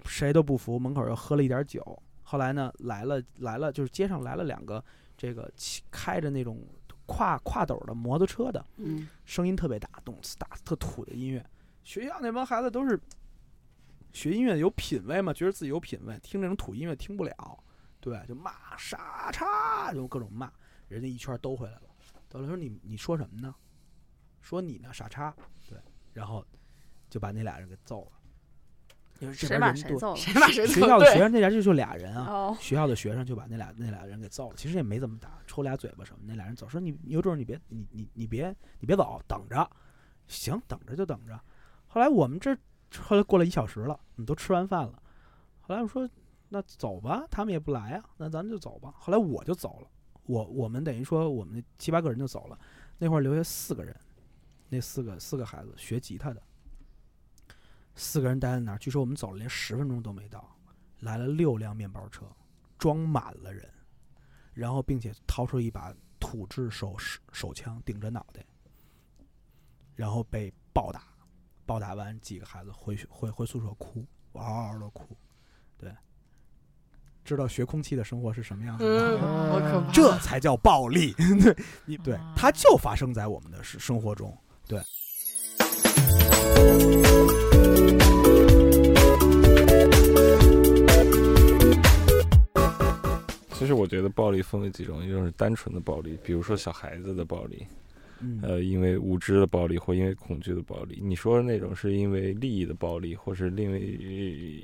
[0.06, 2.02] 谁都不服，门口又喝了一点酒。
[2.24, 4.84] 后来呢，来了来了，就是街上来了两个
[5.18, 6.60] 这个骑开着那种
[7.06, 11.46] 跨跨斗的摩托车的，嗯声音特别大，动次打特土的音乐。
[11.84, 13.00] 学校那帮孩子都是
[14.16, 17.64] 学音乐有品位嘛，觉得自己有品位，听这种土音乐听不了，
[18.00, 20.50] 对，就骂傻叉，就各种骂，
[20.88, 21.82] 人家一圈兜回来了。
[22.30, 23.54] 到了说你你说什么呢？
[24.40, 25.36] 说你呢傻叉，
[25.68, 25.78] 对，
[26.14, 26.46] 然后
[27.10, 28.12] 就把那俩人给揍了。
[29.20, 30.42] 因为这谁把边人多，谁揍了？
[30.42, 36.20] 谁把谁学校的学生那俩就就俩人啊，哦，学校的学生就把那俩那俩人给揍了，其实也没怎么打，抽俩嘴巴什么。
[36.26, 39.70] 那俩人走，说你你有种你别你你你别你别走，等着，
[40.28, 41.38] 行，等着就等着。
[41.86, 42.58] 后来我们这
[43.02, 45.02] 后来过了一小时了，你都吃完饭了。
[45.62, 46.10] 后来我说
[46.50, 48.94] 那走吧，他们也不来啊，那咱们就走吧。
[48.98, 49.88] 后来我就走了，
[50.24, 52.60] 我我们等于说我们七八个人就走了，
[52.98, 53.96] 那会儿留下四个人，
[54.70, 56.42] 那四个四个孩子学吉他的，
[57.96, 60.52] 四个人待在那儿，据说我们走了连十分钟都没到。
[61.02, 62.26] 来了六辆面包车，
[62.80, 63.70] 装满了人，
[64.54, 68.44] 然后并且掏出一把土制手手枪顶着脑袋，
[69.94, 71.04] 然后被暴打，
[71.66, 75.04] 暴打完几个孩子回去回回宿舍哭，嗷嗷的哭，
[75.78, 75.92] 对，
[77.24, 79.90] 知道学空气的生活是什么样子嗯，吗？
[79.92, 84.36] 这才叫暴力， 对，你对，它就发生在我们的生生活中，
[84.68, 84.80] 对。
[93.54, 97.85] 其实我觉得暴力分为几种，一种是单纯的暴力，比如说小孩子的暴力，嗯，
[98.42, 101.00] 呃，因为无知的暴力或因为恐惧的暴力。
[101.02, 103.82] 你说的那种是因为利益的暴力，或是因为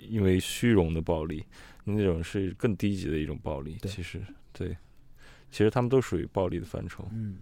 [0.09, 1.43] 因为虚荣的暴力，
[1.83, 3.77] 那种是更低级的一种暴力。
[3.83, 4.21] 其实
[4.53, 4.75] 对，
[5.51, 7.07] 其实他们都属于暴力的范畴。
[7.13, 7.37] 嗯，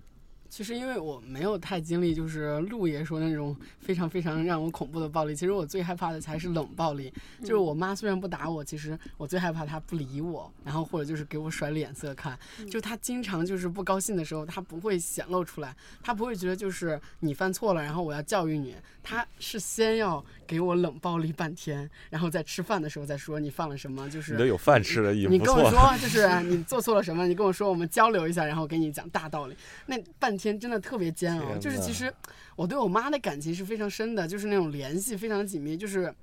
[0.49, 5.35] 其实因为我没有太经历，就是陆爷说那种非常非常让我恐怖的暴力。
[5.35, 12.37] 其实我最害怕的才是冷暴力，就是我妈虽然不打我，其实我最害怕她不理我，然后或者就是给我甩脸色看。
[12.69, 18.75] 就她经常就是不高兴的时候，她不会显露出来，她不会觉得就是你犯错了，然后我要教育你，
[19.09, 25.39] 她是先要给我冷暴力半天，然后在吃饭的时候再说你犯了什么，就是你都有饭吃了，你。
[25.39, 29.55] 跟我说，就是你做错了什么，你跟我说，我们交流一下，然后给你讲大道理。
[29.87, 32.13] 那半天真的特别煎熬，就是其实
[32.55, 36.13] 我对我妈的感情是非常深的，就是那种联系非常紧密，就是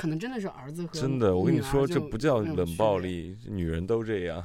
[0.00, 2.66] 可能真的是儿子和真的，我跟你说，这不叫冷。
[2.76, 4.42] 暴力，女人都这样。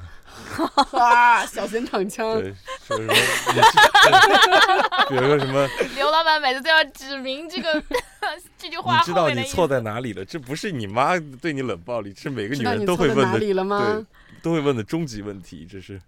[0.92, 2.54] 啊，小心躺枪，对，
[2.86, 3.14] 说什么？
[5.08, 5.66] 比如说什么？
[5.96, 7.82] 刘老板每次都要指明这个
[8.58, 10.22] 这句话你知道你错在哪里了？
[10.26, 14.06] 这不是你妈对你冷暴力，是每个女知道你人都错在哪会问的，里了吗？
[14.42, 15.98] 都会问的终极问题，这是。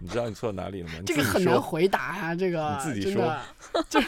[0.00, 0.94] 你知道你错在哪里了吗？
[1.04, 3.40] 这个很难回答啊、这个你自己真的，
[3.88, 4.06] 就是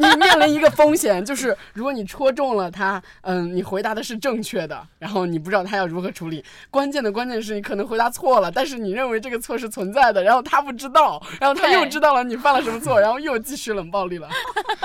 [0.00, 6.44] 你你面临一个风险，就是如果你戳中了他，嗯，你回答的是正确的，然后你不知道他要如何处理。
[6.70, 14.28] 关键的关键是你可能回答错了，但是你认为这个错是存在的，然后他不知道，然后他又知道了你犯了什么错，然后又继续冷暴力了，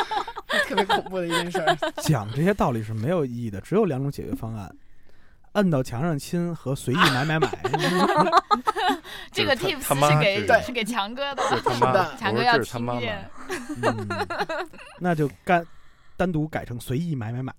[0.68, 1.78] 特别恐怖的一件事儿。
[2.04, 4.74] 讲这些道理是没有意义的，只有两种解决方案：
[5.58, 7.50] 摁到墙上亲和随意买买买。
[9.32, 13.30] 这个 tips 是给是给强哥的，是的 强哥要听见。。
[13.82, 14.08] 嗯，
[15.00, 15.66] 那就干
[16.16, 17.54] 单独改成随意买买买。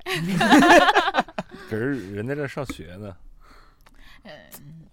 [1.68, 3.14] 可是人在这上学呢，
[4.22, 4.32] 嗯，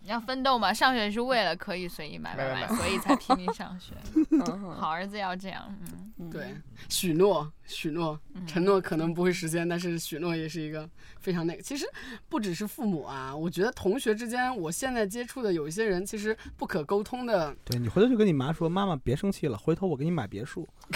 [0.03, 3.93] 要奋斗嘛，上学是为了可以随意买买买，所以才拼命上学。
[4.31, 6.55] 嗯好儿子要这样，嗯，嗯对，
[6.89, 10.87] 许诺，许诺，嗯承诺可能不会实现，但是许诺也是一个
[11.19, 11.61] 非常那个。
[11.61, 11.85] 其实
[12.29, 20.67] 不只是父母啊，我觉得同学之间，我现在接触的有一些人，其实不可沟通的，对你回头就跟你妈说：“妈妈别生气了，回头我给你买别墅。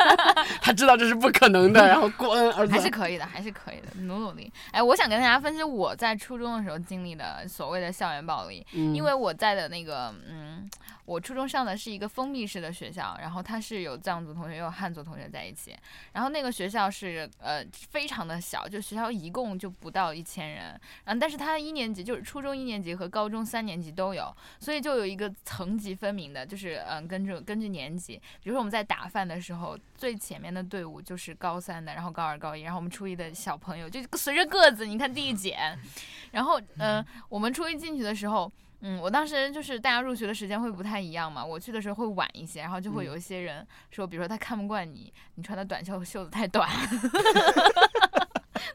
[0.62, 4.50] 他知道这是不可能的，然后滚，儿子还是可以的，还是可以的，努努力。
[4.70, 10.68] 哎，我想跟大家分析我在初中的时候经历的所谓的校园暴力，嗯因为我在的那个，嗯，
[11.10, 15.76] 我初中上的是一个封闭式的学校，然后它是有藏族同学，也有汉族同学在一起。
[16.12, 35.76] 然后那个学校是呃非常的小，就学校一共就不到一千人，嗯但是它一年级就是初中一年级和高中三年级都有，所以就有一个层级分明的，就是嗯根据根据年级，比如说我们在打饭的时候，最前面的队伍就是高三的，然后高二、高一，然后我们初一的小朋友就随着个子，你看递减，
[36.30, 38.50] 然后嗯、我们初一进去的时候。
[38.82, 46.66] 嗯，我当时就是大家入学的时间会不太一样嘛，我去的时候会晚一些，然后就会有一些人说，比如说他看不惯你，你穿的短袖袖子太短，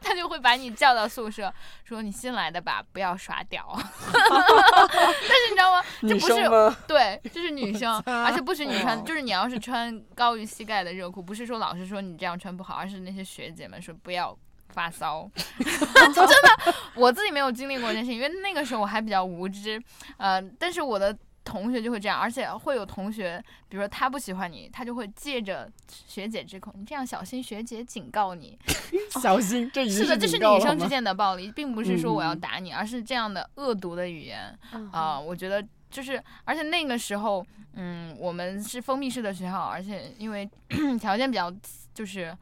[0.00, 1.52] 他就会把你叫到宿舍，
[1.84, 3.66] 说你新来的吧，不要耍屌。
[3.76, 5.82] 但是你知道吗？
[6.02, 6.34] 这女不是？
[6.86, 15.30] 对，这是女生，而且不许你穿，就是你要是穿高于膝盖的热裤，不是说老师说你这样穿不好，而是那些学姐们说不要发骚。
[15.58, 15.64] 就
[16.26, 19.82] 真的，我自己没有经历过这件事情，因为那个时候我还比较无知，
[20.16, 21.16] 呃，但是我的。
[21.48, 28.58] 同学就会这样，而且会有同学，比如说他不喜欢你，他就会借着学姐之口，你这样小心学姐警告你。
[29.22, 34.58] 小心，这已经是的，这是女生之间的暴力，并不是说我要打你，而是这样的恶毒的语言。
[34.72, 40.50] 嗯啊、我觉得就是，而且那个时候，嗯，我们是封闭式的学校，而且因为
[40.98, 41.48] 条件比较
[41.94, 42.36] 就是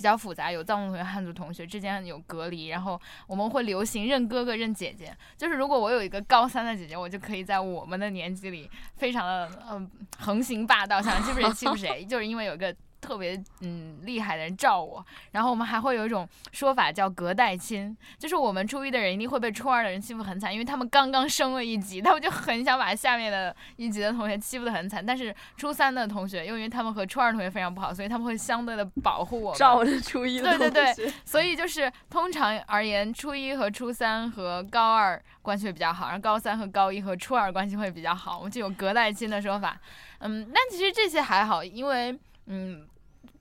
[0.00, 5.14] 比较复杂，有藏族同学、汉族同学之间有隔离，然后我们会流行认哥哥、认姐姐。
[5.36, 12.74] 就是如果我有一个高三的姐姐，我就可以在我们的年级里非常的嗯、横行霸道，想欺负谁欺负谁，就是因为有一个。
[13.00, 25.04] 特别嗯厉害的人罩我，然后我们还会有一种说法叫隔代亲，就是我们初一的人一定会被初二的人欺负很惨，因为他们刚刚升了一级，他们就很想把下面的一级的同学欺负的很惨。
[25.04, 29.58] 但是初三的同学，因为他们和初二同学非常不好，所以他们会相对的保护我们。
[29.58, 39.78] 照着初一的对对对所以就是通常而言，初一和初三和高二关系会比较好，然后高三和高一和初二关系会比较好，我们就有隔代亲的说法。
[40.18, 42.14] 嗯，但其实这些还好，因为
[42.46, 42.86] 嗯，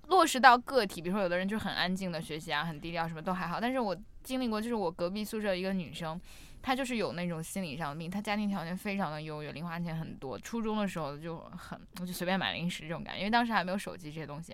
[0.09, 3.59] 落实到个体，比如说有的人就很安静的学习啊，很低调，什么都还好。
[3.59, 6.19] 但是我经历过，就是我隔壁宿舍一个女生。
[6.61, 10.37] 她就是有那种心理上的病，她家庭条件非常的优越，零花钱很多。
[10.37, 14.53] 初中的时候就很，我就随便买零食这种感觉，因为当时还没有手机这些东西。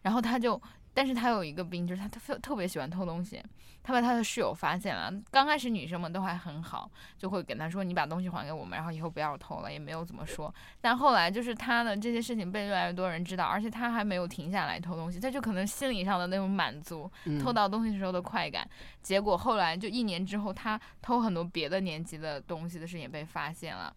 [0.00, 0.58] 然后她就，
[0.94, 3.42] 但是他有一个病，就是他特特别喜欢偷东西。
[3.86, 10.52] 他把他的室友发现了，刚开始女生们都还很好，就会跟他说：“你把东西还给我们，然后以后不要偷了。”也没有怎么说。
[10.80, 18.66] 但后来就是他的这些事情被越来越多人知道，而且他还没有停下来偷东西，他就可能心理上的那种满足，嗯偷到东西时候的快感。
[19.02, 23.94] 结果后来就一年之后，他偷很多别的年级的东西的事情也被发现了。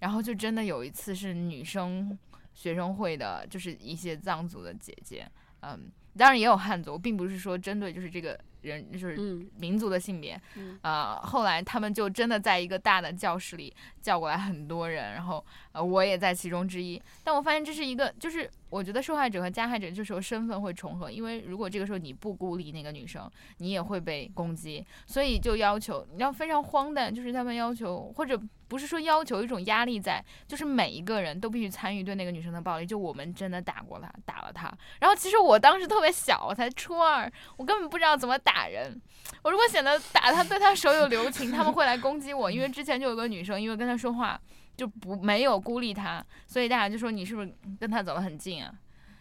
[0.00, 2.18] 然后就真的有一次是女生
[2.54, 5.30] 学生会的，就是一些藏族的姐姐，
[5.60, 17.00] 嗯，当然也有汉族，并不是说针对就是这个人就是嗯民族的性别，嗯呃，后来他们就真的在一个大的教室里叫过来很多人，然后呃我也在其中之一。
[17.22, 28.38] 但我发现这是一个，就是我觉得受害者和加害者这时候身份会重合，因为如果这个时候你不孤立那个女生，你也会被攻击，所以就要求你要非常荒诞，就是他们要求或者
[28.68, 32.84] 不是说要求一种压力在，就是每一个人都必须参与对那个女生的暴力。
[32.84, 34.70] 就我们真的打过她，打了她。
[35.00, 39.00] 然后其实我当时特别小，我才初二，我根本不知道怎么打人。
[39.42, 42.50] 我如果显得打她对她手有留情，他们会来攻击我。
[42.50, 44.38] 因为之前就有个女生，因为跟她说话
[44.78, 48.72] 就不没有孤立他，所以大家就说你是不是跟他走得很近啊？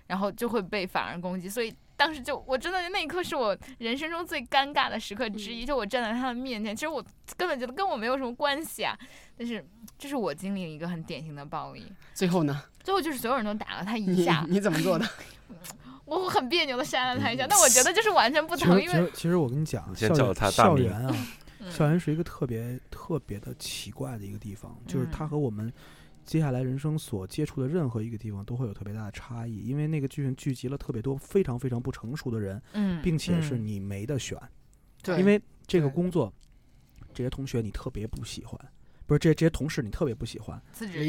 [0.06, 1.50] 然后就会被反而攻击。
[1.50, 7.04] 所以当时就我真的那一刻是我人生中最尴尬的时刻之一，就我站在他的面前，其实我
[7.36, 8.96] 根本觉得跟我没有什么关系啊，
[9.36, 9.66] 但是
[9.98, 12.64] 这是我经历了一个很典型的暴力，最后呢？
[12.84, 15.06] 最后就是所有人都打了他一下，你怎么做的？
[16.06, 21.28] 我很别扭的扇了他一下，但我觉得就是完全不疼，因为其实其实我跟你讲，你先叫他大名校园啊， 嗯
[21.70, 25.72] 校园是一个特别特别的奇怪的一个地方，就是它嗯和我们
[26.26, 34.38] 接下来人生所接触的任何一个地方都会有特别大的差异，因为那个剧情聚集了特别多非常非常不成熟的人，嗯，并且是嗯你没得选，
[35.02, 36.32] 对，因为这个工作，
[37.14, 38.60] 这些同学你特别不喜欢，
[39.06, 40.62] 不是这这些同事你特别不喜欢，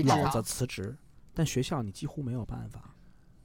[0.05, 0.97] 老子辞职，
[1.35, 2.95] 但学校你几乎没有办法。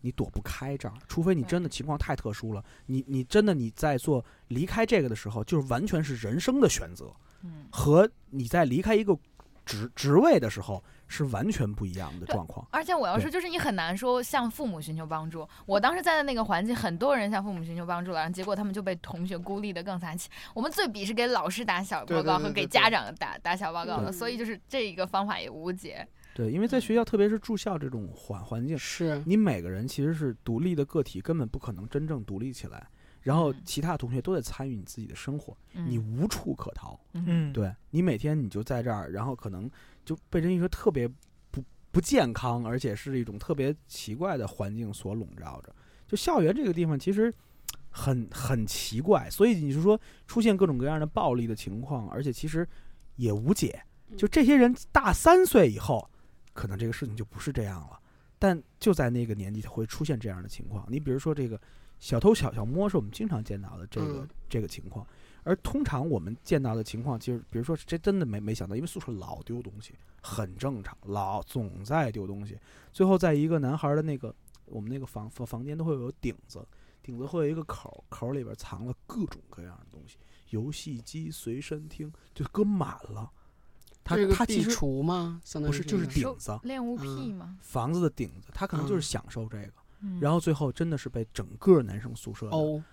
[0.05, 7.09] 你躲不开这儿，除非你真的情况太特殊了，你你真的你在做离开这个的时候，就是完全是人生的选择，
[7.41, 7.67] 嗯。
[7.71, 9.17] 和你在离开一个
[9.65, 12.67] 职职位的时候是完全不一样的状况。
[12.71, 15.47] 而且我要说，就是你很难说向父母寻求帮助。
[15.65, 20.17] 我当时在的那个环境，很多人向父母寻求帮助了，然后结果他们就被同学孤立的更惨。
[20.53, 26.05] 我们最鄙视给老师打小报告和对对对对给家长打打小报告的，所以就是这一个方法也无解。
[26.33, 32.87] 对，因为在学校，特别是住校这种环环境，是你每个人其实是独立的个体，根本不可能真正独立起来。
[33.21, 36.99] 然后嗯其他同学都在参与你自己的生活，嗯你无处可逃。
[37.13, 39.69] 嗯，对你每天你就在这儿，然后可能
[40.03, 41.07] 就被人一个特别
[41.51, 45.73] 不不健康，而且是一种特别奇怪的环境所笼罩着。
[46.05, 47.33] 就校园这个地方其实
[47.91, 52.67] 很很奇怪，所以你是说出现各种各样的暴力的情况，而且其实
[53.15, 53.81] 也无解。
[54.17, 56.09] 就这些人大三岁以后，
[56.53, 57.99] 可能这个事情就不是这样了，
[58.39, 60.85] 但就在那个年纪会出现这样的情况。
[60.89, 61.59] 你比如说这个
[61.99, 65.05] 小偷小小摸是我们经常见到的这个、嗯这个情况，
[65.43, 72.59] 而通常我们见到的情况，其实比如说这真的没没想到，因为宿舍老丢东西，很正常，老总在丢东西。
[72.91, 74.35] 最后在一个男孩的那个
[74.65, 76.63] 我们那个房房房间都会有顶子，
[77.01, 80.17] 顶子会有一个口儿，口儿里边藏了各种各样的东西，
[80.51, 83.31] 游戏机、随身听就搁满了。
[84.03, 85.41] 他这个壁他其实橱吗？
[85.43, 87.57] 相当于不是就是顶子，练物癖嗯吗？
[87.61, 89.73] 房子的顶子，他可能就是嗯享受这个。
[90.01, 92.83] 嗯然后最后真的是被整个男生宿舍的哦，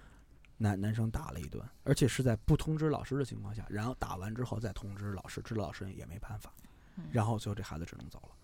[0.58, 6.52] 男男生打了一顿，而且是在不通知老师的情况下，然后打完之后再通知老师，知道老师也没办法，
[6.96, 8.36] 嗯然后最后这孩子只能走了。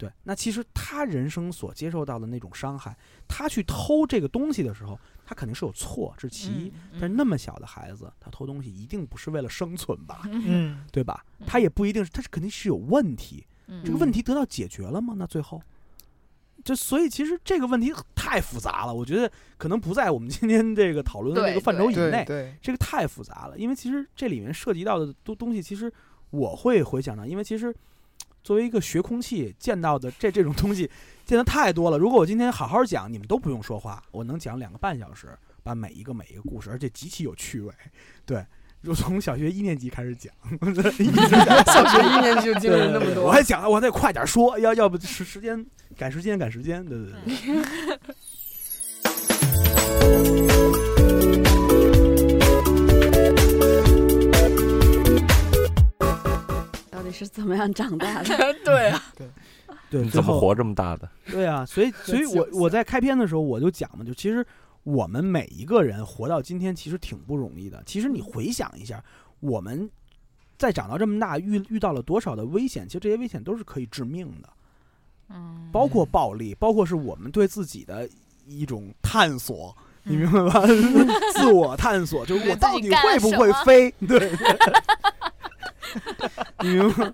[0.00, 2.96] 对，那其实他人生所接受到的那种伤害，
[3.28, 6.68] 他去偷这个东西的时候，他肯定是有错，这是其一。
[6.68, 11.22] 嗯但是那么小的孩子，他偷东西一定不是为了生存吧， 嗯，对吧？
[11.38, 13.46] 嗯他也不一定是，他是肯定是有问题。
[13.68, 15.14] 嗯这个问题得到解决了吗？
[15.16, 15.62] 那最后，
[16.64, 22.24] 就所以其实这个问题太复杂了，我觉得可能不在我们今天这个讨论的这个范畴以对内。
[22.24, 25.92] 对，这个太复杂了，因为其实这里面涉及到的东东西，其实
[26.30, 27.74] 我会回想到，因为其实
[28.42, 30.90] 作为一个学空气见到的这这种东西
[31.24, 31.98] 见的太多了。
[31.98, 35.28] 如果我今天好好讲，你们都不用说话，我能讲两个半小时，
[35.62, 37.72] 把每一个每一个故事，而且极其有趣味。
[38.24, 38.44] 对，
[38.82, 40.32] 就从小学一年级开始讲，
[40.98, 45.64] 一直讲小学一年级就经历了那么多，我还讲，我得快点说，要要不时时间
[45.96, 47.62] 赶时间赶时间，对对对。
[57.10, 58.54] 底是怎么样长大的？
[58.64, 59.02] 对啊，
[59.90, 61.08] 对，你怎么活这么大的？
[61.30, 64.46] 对啊，所以所以我就我在开篇的时候我就讲嘛，就其实
[64.84, 67.82] 我们每一个人活到今天其实挺不容易的。
[67.84, 69.02] 其实你回想一下，
[69.40, 69.90] 我们
[70.56, 74.48] 在长到这么大遇遇到了多少的危险，其实这些危险都是可以致命的，
[75.30, 78.08] 嗯包括暴力，包括是我们对自己的
[78.46, 79.76] 一种探索。
[80.02, 80.66] 你明嗯白吧？
[81.34, 83.90] 自我探索，就是我到底会不会对飞？
[84.08, 84.32] 对，
[86.62, 87.12] 你明白？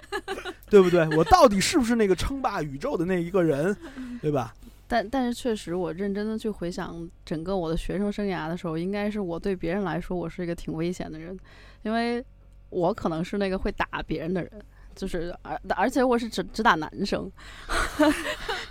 [0.70, 1.06] 对不对？
[1.16, 3.76] 我到底是不是那个称霸宇宙的那一个人？
[4.22, 4.54] 对吧？
[4.86, 11.38] 但但是确实，我认真的去回想整个我的学生生涯的时候，应该是我对别人来说，我是一个挺危险的人，
[11.82, 12.24] 因为
[12.70, 14.50] 我可能是那个会打别人的人，
[14.96, 17.30] 就是而而且我是只只打男生，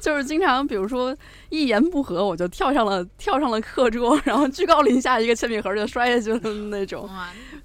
[0.02, 1.16] 就是经常比如说
[1.50, 7.10] 一言不合我就跳上了跳上了课桌，然后居高临下一个铅笔盒就摔下去了那种。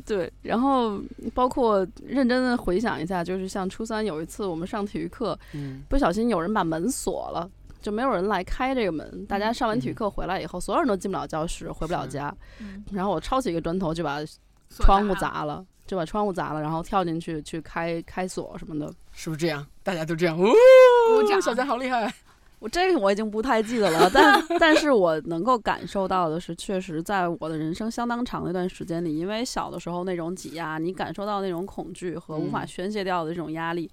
[0.05, 1.01] 哇，对，然后
[1.35, 7.51] 包括认真的回想一下，就是像初三有一次我们上体育课，嗯，不小心有人把门锁了，
[7.81, 9.27] 就没有人来开这个门。
[9.27, 12.35] 大家上完体育嗯课回来以后，所有人都进不了教室，回不了家。
[12.61, 14.19] 嗯然后我抄起一个砖头就把
[14.71, 18.93] 窗户了砸了，就把窗户砸了，然后跳进去去开开锁什么的。
[19.13, 19.67] 是不是这样？
[19.83, 20.51] 大家都这样，哦，
[21.21, 22.13] 鼓掌小佳好厉害，
[22.65, 33.91] 我这个我已经不太记得了，但 但是我能够感受到的是，确实在我的人生相当长的一段时间里，因为小的时候那种挤压，你感受到那种恐惧和无法嗯宣泄掉的这种压力，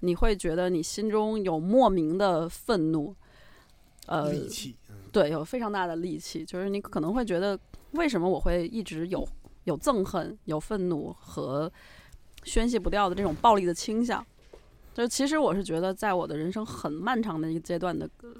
[0.00, 3.14] 你会觉得你心中有莫名的愤怒，
[4.06, 7.58] 呃，戾气，嗯对，有非常大的戾气，就是你可能会觉得，
[7.90, 9.22] 为什么我会一直有
[9.64, 11.70] 有憎恨、有愤怒和
[12.44, 14.24] 宣泄不掉的这种暴力的倾向？
[14.94, 18.30] 就其实我是觉得，在我的人生很漫长的一个阶段的、呃、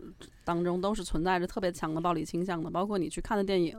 [0.44, 2.70] 当中，都是存在着特别强的暴力倾向的。
[2.70, 3.76] 包括你去看的电影，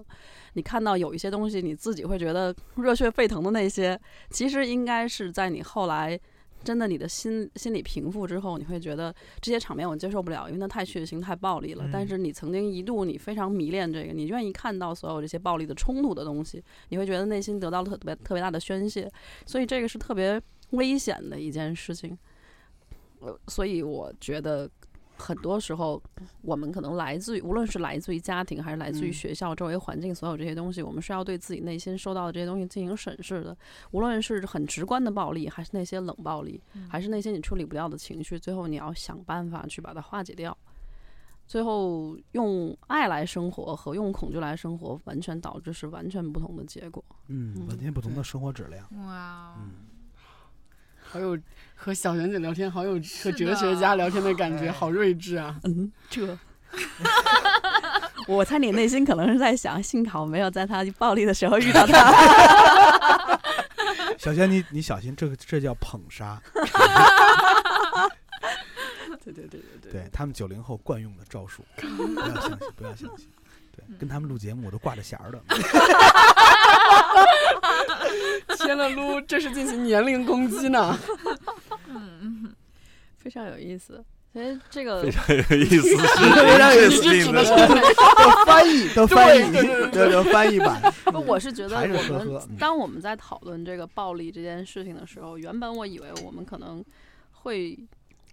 [0.53, 3.99] 你看到有一些东西，你自己会觉得 热血沸腾的那些，
[4.29, 6.19] 其实应该是在你后来。
[6.63, 11.85] 真的，你的心心理平复之后，你会觉得这些场面我接受不了，因为它太血腥、太暴力了。
[11.85, 19.07] 嗯但是你曾经一度你非常迷恋这个，你愿意看到所有这些暴力的冲突的东西，你会觉得内心得到了特别特别大的宣泄，
[19.45, 22.17] 所以这个是特别危险的一件事情。
[23.21, 24.69] 呃，所以我觉得
[25.17, 26.01] 很多时候
[26.41, 33.55] 我们可能来自于，无论是来自于家庭还是来自于嗯学校周围环境，所有这些东西，我们是要对自己内心受到的这些东西进行审视的。
[33.91, 40.55] 无论是很直观的暴力，还是那些冷暴力，还是那些你处理不掉的情绪，最后你要想办法去把它化解掉。
[41.47, 47.05] 最后用爱来生活和用恐惧来生活，完全导致是完全不同的结果。
[47.27, 48.83] 嗯，嗯完全不同的生活质量。
[49.05, 49.84] 哇哦，嗯，
[51.11, 51.37] 好有
[51.75, 55.55] 和小圆姐聊天，好有和哲学家聊天的感觉，哎好睿智啊！
[55.63, 56.37] 嗯，这。
[58.27, 63.39] 我猜你内心可能是在想，幸好没有在他暴力的时候遇到他。
[64.17, 66.41] 小仙，你你小心，这个这叫捧杀，
[69.23, 73.29] 对对对对对他们九零后惯用的招数，不要相信，不要相信。
[73.75, 75.39] 对，跟他们录节目我都挂着弦儿的。
[78.57, 80.97] 天了噜，这是进行年龄攻击呢。
[81.87, 82.53] 嗯
[83.17, 84.03] 非常有意思。
[84.31, 87.53] 其实这个非常有意思， 是非常有意思你指的是
[88.45, 89.51] 翻译，都翻译，
[89.93, 90.81] 对对翻译版。
[91.05, 96.83] 不，我是觉得我们当我们在讨论这个暴力这件事情的时候，原本我以为我们可能
[97.31, 97.79] 会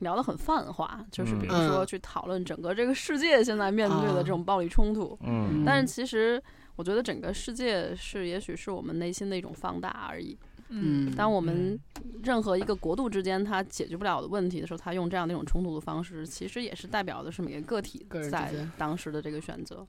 [0.01, 5.16] 聊得很泛化，就是比如嗯说去讨论整个这个世界现在面对的这种暴力冲突。
[5.24, 6.43] 嗯但是其实
[6.77, 10.37] 我觉得整个世界是，也许是我们内心的一种放大而已。
[10.75, 11.79] 嗯，当我们
[12.23, 19.87] 任何一个国度之间它解决不了的问题的时候，它用这样的一种冲突的方式，其实也是代表的是每个个体个人在当时的这个选择。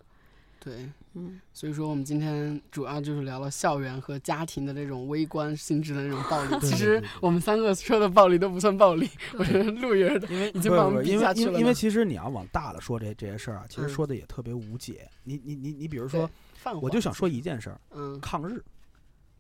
[0.59, 6.59] 对，嗯，所以说我们今天主要就是聊了校园和家庭的这种微观性质的那种暴力。
[6.65, 15.09] 其实我们三个说的暴力都不算暴力，我觉得陆爷的因为已经把我们比因为下去了因为因为其实你要往大了说这这些事儿啊，其实嗯说的也特别无解。
[15.25, 16.29] 你你你你比如说，
[16.63, 18.63] 泛我就想说一件事儿，嗯抗日，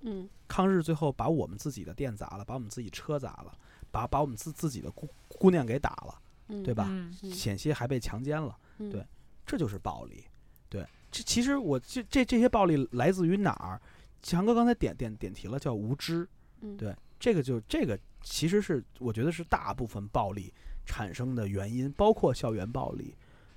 [0.01, 3.57] 嗯抗日最后把我们自己的店砸了，把我们自己车砸了，
[3.89, 6.19] 把把我们自自己的姑姑娘给打了，
[6.49, 6.89] 嗯，对吧？
[7.31, 9.05] 险些还被强奸了，嗯对
[9.45, 10.25] 这就是暴力。
[10.69, 13.81] 对，这其实我这这这些暴力来自于哪儿？
[14.21, 16.27] 强哥刚才点点点题了，叫无知。
[16.61, 20.53] 嗯对，这个就这个其实是我觉得是大部分暴力
[20.85, 23.13] 产生的原因，包括校园暴力，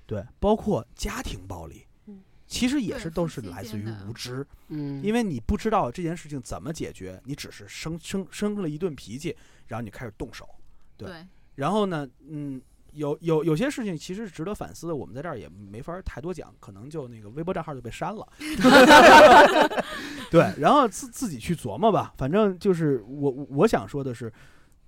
[0.06, 1.95] 对，包括家庭暴力嗯，
[2.46, 9.36] 其实也是都是来自于无知，嗯，因为你不知道这件事情怎么解决，你只是生生生了一顿脾气，
[9.66, 10.48] 然后你开始动手，
[10.96, 12.60] 对对，然后呢，嗯。
[12.92, 18.26] 有有有些事情其实是值得反思的，我们在这儿也没法儿太多讲，可能就那个微博账号就被删了。
[20.32, 22.14] 对，然后自自己去琢磨吧。
[22.16, 24.32] 反正就是我我想说的是，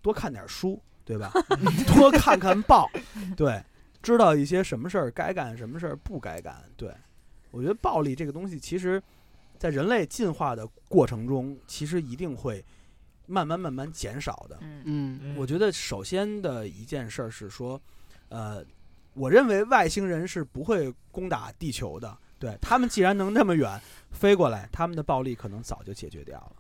[0.01, 1.31] 多看点书，对吧？
[1.95, 2.89] 多看看报，
[3.37, 3.63] 对，
[4.01, 6.65] 知道一些什么事儿该干，什么事儿不该干。
[6.79, 6.91] 对，
[7.51, 9.03] 我觉得暴力这个东西，其实，
[9.59, 12.65] 在人类进化的过程中，其实一定会
[13.27, 14.59] 慢慢慢慢减少的。
[14.61, 17.81] 嗯嗯我觉得首先的一件事儿是说，
[18.29, 18.65] 呃，
[19.15, 22.17] 我认为外星人是不会攻打地球的。
[22.39, 23.81] 对他们既然能那么远
[24.13, 26.53] 飞过来，他们的暴力可能早就解决掉了，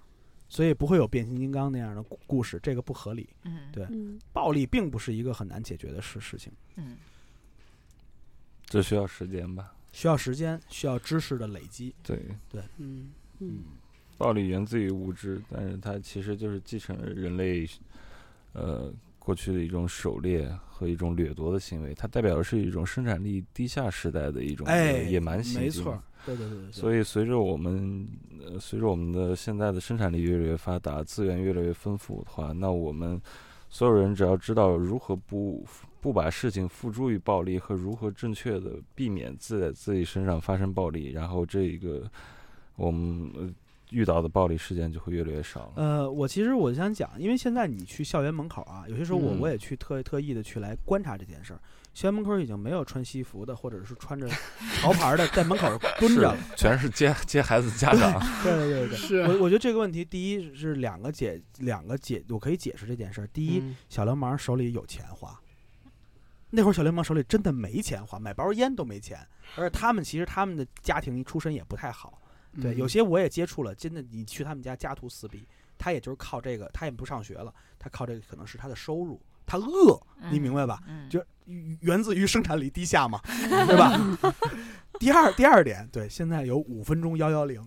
[0.48, 3.28] 所以不会有变形金刚那样的故故事，这个不合理。
[3.44, 6.96] 嗯对嗯暴力并不是一个很难解决的事事情，嗯
[8.66, 9.72] 这需要时间吧？
[9.92, 11.94] 需要时间，需要知识的累积。
[12.02, 13.10] 对对，嗯
[13.40, 13.58] 嗯
[14.16, 17.68] 暴力源自于无知，但是它其实就是继承了人类，
[18.52, 25.66] 呃，过去的一种狩猎和一种掠夺的行为，它代表的是一种生产力低下时代的一种哎，野蛮行为。
[25.66, 26.72] 没错，对对对对对。
[26.72, 28.08] 所以随着我们
[28.44, 33.20] 呃，随着我们的现在的生产力越来越发达，资源越来越丰富的话，那我们
[33.70, 35.64] 所有人只要知道如何不
[36.00, 42.08] 不把事情付诸于暴力和如何正确的避免自在自己身上发生暴力，然后这一个
[42.76, 43.52] 我们、呃、
[43.90, 45.72] 遇到的暴力事件就会越来越少了。
[45.76, 51.60] 呃，我其实我想讲，因为现在你去校园门口啊，有些时候我嗯我也去特特意的去来观察这件事儿。
[51.94, 54.28] 校园门口已经没有穿西服的，或者是穿着
[54.78, 55.66] 潮牌的在门口
[55.98, 56.36] 蹲是着。
[56.56, 58.12] 全是接接孩子家长，
[58.44, 63.26] 对对对对，是我我觉得这个问题，第一是两个解两个解，我可以解释这件事儿。
[63.32, 65.36] 第一，嗯小流氓手里有钱花，
[66.50, 69.18] 那会儿小流氓手里真的没钱花，买包烟都没钱，
[69.56, 72.20] 而且他们其实他们的家庭出身也不太好。
[72.60, 75.46] 对，有嗯些我也接触了，真的，你去他们家家徒四壁，
[75.76, 80.82] 他也就是靠这个，他也不上学了，他靠这个可能是他的收入，他饿，你明白吧？
[80.86, 81.22] 嗯，就
[81.80, 84.34] 源自于生产力低下嘛，对吧？
[84.98, 87.60] 第二第二点，对，现在有五分钟幺幺零，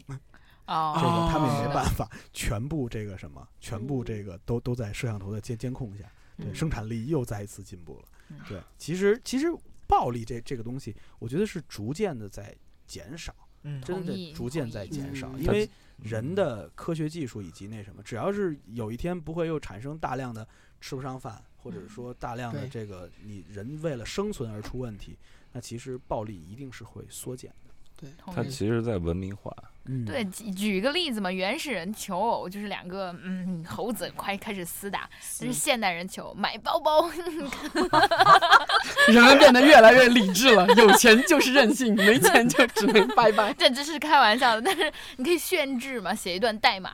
[0.66, 6.04] 哦，这个他们也没哦办法，全部这个什么，全部这个都都在摄像头的监监控下，
[6.42, 6.56] 对，嗯。
[6.56, 8.06] 生产力又再一次进步了。
[8.30, 8.40] 嗯。
[8.50, 9.48] 对，其实其实
[9.88, 13.34] 暴力这这个东西，我觉得是逐渐的在减少，
[13.64, 15.44] 嗯真的逐渐在减少，嗯。
[15.44, 20.48] 因为人的科学技术以及那什么，只要是有一天不会又产生大量的
[20.80, 25.18] 吃不上饭，或者说大量的这个你人为了生存而出问题，
[25.52, 27.71] 那其实暴力一定是会缩减的。
[28.18, 29.54] 同意它其实在文明化，
[29.86, 37.10] 嗯对，举举一个例子嘛，原始人求偶就是两个嗯猴子快开始厮打，但是现代人求买包包，
[39.08, 43.54] 人们变得越来越理智了，有钱就是任性，没钱就只能拜拜。
[43.54, 46.92] 这只是开玩笑的，但是你可以炫智嘛，写一段代码。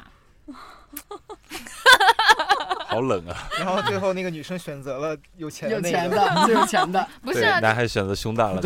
[2.88, 3.36] 好冷啊！
[3.58, 8.62] 然后最后那个女生选择了有钱的有那个，钱的，最 有钱的，对，不是啊，男孩选择胸大了，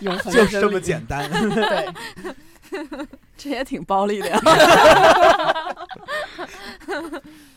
[0.00, 1.30] 永恒就是这么简单。
[1.30, 1.88] 对，
[3.36, 4.40] 这也挺暴力的呀。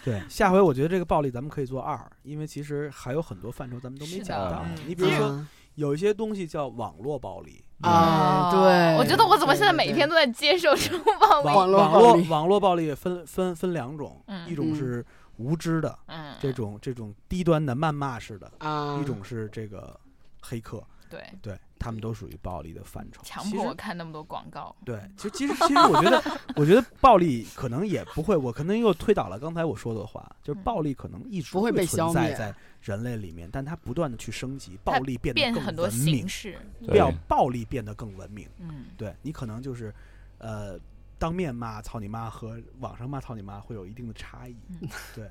[0.04, 4.78] 对，下回我觉得这个暴力咱们可以做二，因为其实还有很多范畴咱们都没讲到嗯。
[4.88, 11.56] 你比如说，嗯有一些东西叫网络暴力，啊，对，我觉得我怎么现在每天都在接受这种暴网力？
[11.56, 12.22] 网络网暴力。
[12.24, 14.76] 络网络暴力分分分两种，嗯一种嗯。
[14.76, 15.06] 是
[15.38, 19.98] 无知的嗯，这种这种低端的谩骂式的，啊，一种是这个
[20.42, 23.22] 黑客，对，对他们都属于暴力的范畴。
[23.24, 24.76] 强迫我看那么多广告。
[24.86, 26.22] 对，其实其实其实我觉得，
[26.56, 36.58] 我觉得暴力可能也不会，我可能又推倒了刚才我说的话，就是嗯暴力可能一直不会被存消灭在在人类里面，但它不断的去升级，暴力变得更变很多文明形，式，
[36.94, 38.48] 要暴力变得更文明。
[38.60, 39.94] 嗯，对你可能就是，
[40.38, 40.80] 呃，
[41.18, 44.56] 当面骂操你妈和网上骂操你妈会有一定的差异。
[44.70, 45.26] 嗯对，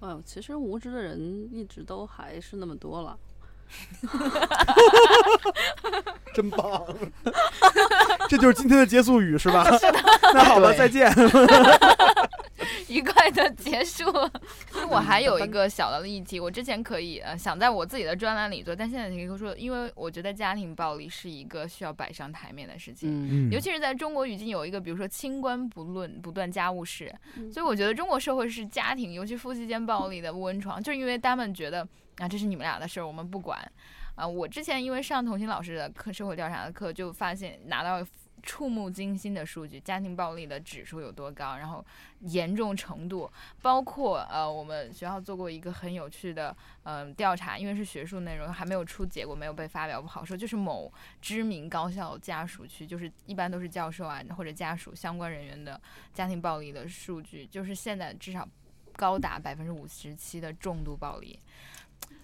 [0.00, 3.18] 哎呦，其实无知的人一直都还是那么多了。
[6.34, 6.84] 真棒，
[8.28, 9.64] 这就是今天的结束语是吧？
[10.34, 11.10] 那好吧，对再见。
[12.88, 14.04] 愉快的结束。
[14.70, 23.50] 其实我还有一个小的议题，我之前可以呃想在我自己的专栏里做，但现在可以说，因为我觉得家庭暴力是一个需要摆上台面的事情。
[23.50, 31.86] 尤其是在中国语境有一个，比如说清官不论不断家务事，嗯所以我觉得中国社会是家庭，尤其夫妻间暴力的温床，就是因为他们觉得
[32.18, 33.60] 啊这是你们俩的事儿，我们不管。
[34.14, 38.06] 啊，我之前因为上童心老师的课，社会调查的课，就发现拿到
[38.44, 41.84] 触目惊心的数据，家庭暴力的指数有多高，然后
[42.20, 43.28] 严重程度，
[43.60, 50.36] 包括呃，我们学校做过一个很有趣的嗯、调查，因为是学术内容，还没有出结果，没有被发表，不好说。
[50.36, 55.80] 就是某知名高校家属区，就是一般都是教授啊或者家属相关人员的
[56.12, 58.48] 家庭暴力的数据，就是现在至少
[58.94, 61.36] 高达百分之五十七的重度暴力。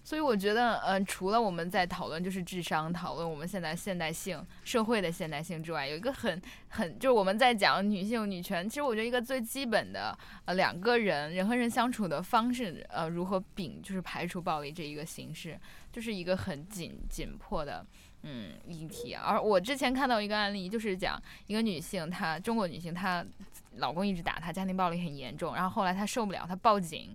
[0.02, 10.16] 所以我觉得，嗯、除了我们在讨论就是智商，讨论我们现在现代性社会的现代性之外，有一个很很就是我们在讲女性女权，其实我觉得一个最基本的
[10.46, 15.56] 呃两个人人和人相处的方式，呃如何摒就是排除暴力这一个形式，
[15.92, 17.86] 就是一个很紧紧迫的
[18.22, 19.14] 嗯议题。
[19.14, 23.24] 而我之前看到一个案例，就是讲一个女性，她中国女性，她
[23.76, 27.14] 老公一直打她，家庭暴力很严重，然后后来她受不了，她报警，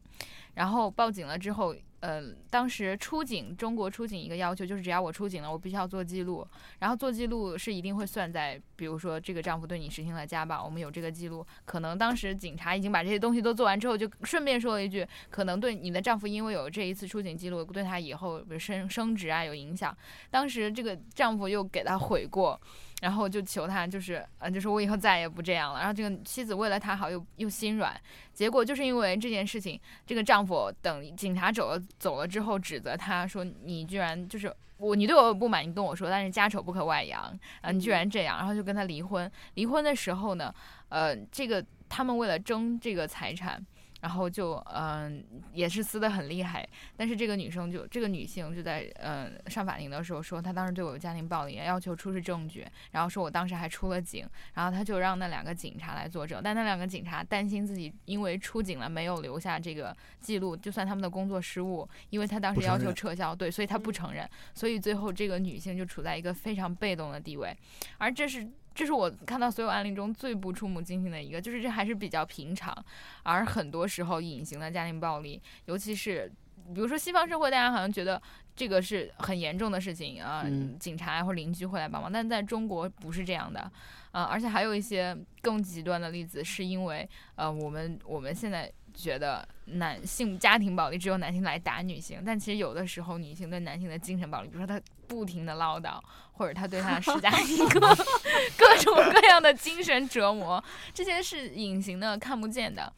[0.53, 1.75] 然后报警了之后。
[2.05, 6.47] 呃，当时出警，中国出警一个要求就是，只要我出警了，我必须要做记录，
[6.77, 11.43] 然后做记录是一定会算在，比如说这个丈夫对你实行了家暴，我们有这个记录。
[11.65, 19.97] 可能当时警察已经把这些东西都做完之后，就顺便说了一句，可能对你的丈夫因为有这一次出警记录，对他以后比如升升职啊有影响。
[20.29, 22.61] 当时这个丈夫又给他悔过，
[23.05, 25.77] 然后就求他就是，呃，就是我以后再也不这样了。
[25.77, 27.95] 然后这个妻子为了他好又又心软，
[28.33, 37.21] 结果就是因为这件事情，这个丈夫等警察走了走了之后，指责他说你居然就是我，你对我有不满，你跟我说，但是家丑不可外扬
[37.61, 39.31] 啊，你居然这样，然后就跟他离婚。
[39.53, 40.51] 离婚的时候呢，
[40.89, 43.63] 呃，这个他们为了争这个财产。
[44.05, 46.63] 然后就嗯、也是撕得很厉害，
[46.95, 67.57] 但是这个女生就这个女性就在嗯、上法庭的时候说，她当时对我有家庭暴力，要求出示证据，然后说我当时还出了警，然后她就让那两个警察来作证，但那两个警察担心自己因为出警了没有留下这个记录，就算他们的工作失误，因为他当时要求撤销，对，所以他不承认，所以最后这个女性就处在一个非常被动的地位，
[67.97, 68.47] 而这是。
[68.75, 72.75] 这是我看到所有案例中最不触目惊心的一个，就是这还是比较平常，
[73.23, 76.31] 而很多时候隐形的家庭暴力，尤其是
[76.73, 78.21] 比如说西方社会，大家好像觉得
[78.53, 83.71] 这个是很严重的事情啊、嗯警察或邻居会来帮忙，但在中国不是这样的，
[84.11, 95.99] 啊、而且还有一些更极端的例子，是因为呃，我们我们现在觉得男性家庭暴力只有男性来打女性，但其实有的时候女性对男性的精神暴力，比如说他不停的唠叨，
[96.35, 97.79] 或者他对他施加一个
[98.57, 100.63] 各种各样的精神折磨，
[100.93, 102.91] 这些是隐形的、看不见的。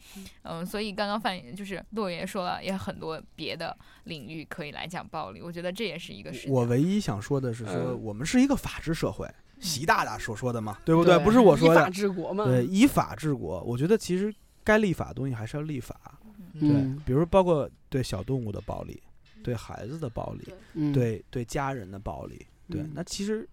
[0.43, 3.75] 嗯，所以刚刚范就是洛爷说了，也很多别的
[4.05, 6.53] 领域可以来讲暴力，我觉得这也是一个视角。
[6.53, 9.29] 我唯一想说的是说，嗯我们是一个法治社会，
[9.59, 11.17] 习大大所说的嘛，对不对？
[11.19, 12.45] 不是我说依法，治国嘛。
[12.45, 13.61] 对，依法治国。
[13.63, 14.33] 我觉得其实
[14.63, 15.95] 该立法的东西还是要立法，
[16.59, 19.01] 对，嗯比如包括对小动物的暴力，
[19.43, 23.47] 对孩子的暴力，嗯，对对家人的暴力，对嗯，那其实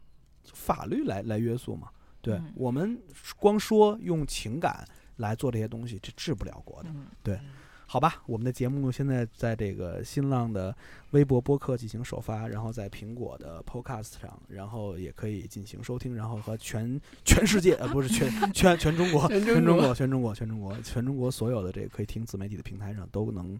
[0.52, 1.88] 法律来来约束嘛。
[2.20, 2.98] 对嗯我们
[3.36, 4.82] 光说用情感
[5.16, 6.88] 来做这些东西，这治不了国的。
[7.22, 7.38] 对
[7.86, 10.74] 好吧，我们的节目现在在这个新浪的
[11.10, 23.56] 微博播客进行首发，然后在苹果的 Podcast 上，然后也可以进行收听，然后和全全世界呃不是全全全中国全中国全中国全中国全中国所有的这个可以听自媒体的平台上都能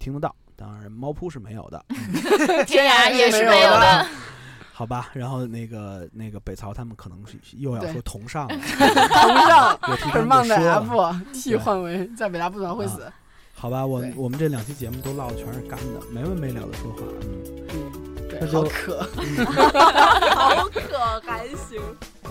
[0.00, 0.34] 听得到。
[0.56, 1.82] 当然，猫扑是没有的，
[2.66, 4.06] 天涯也是没有的。
[4.78, 5.08] 好吧。
[5.12, 10.64] 然后那个那个北曹他们可能是又要说同上了， 同上我替他们很棒的说
[11.02, 11.08] 了。
[11.08, 13.10] F 替换为在北大不团会死。
[13.56, 16.98] 好吧，我我们这两期节目都唠的全是干的，没完没了的说话。
[17.22, 17.26] 嗯，
[17.74, 19.02] 嗯，那就好渴。
[20.36, 21.82] 好渴还行。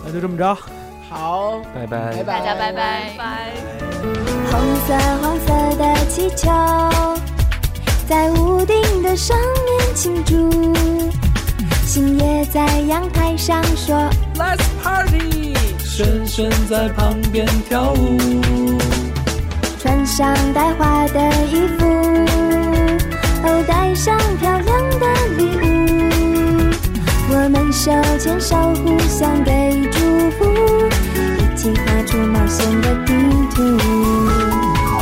[0.02, 0.56] 那就这么着。
[1.10, 3.52] 好，拜拜拜拜，大家拜拜拜。
[4.50, 6.48] 红色黄色的气球，
[8.08, 11.27] 在屋顶的上面庆祝。
[11.88, 13.96] 星爷在阳台上说
[14.34, 15.56] Let's party！
[15.82, 18.18] 轩轩在旁边跳舞。
[19.80, 21.86] 穿上带花的衣服，
[23.42, 25.06] 哦，带上漂亮的
[25.38, 25.66] 礼物。
[27.30, 30.44] 我们手牵手，互相给祝福，
[31.38, 33.14] 一起画出冒险的地
[33.54, 33.62] 图。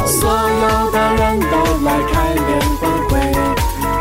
[0.06, 3.12] 所有的人都来开联欢会，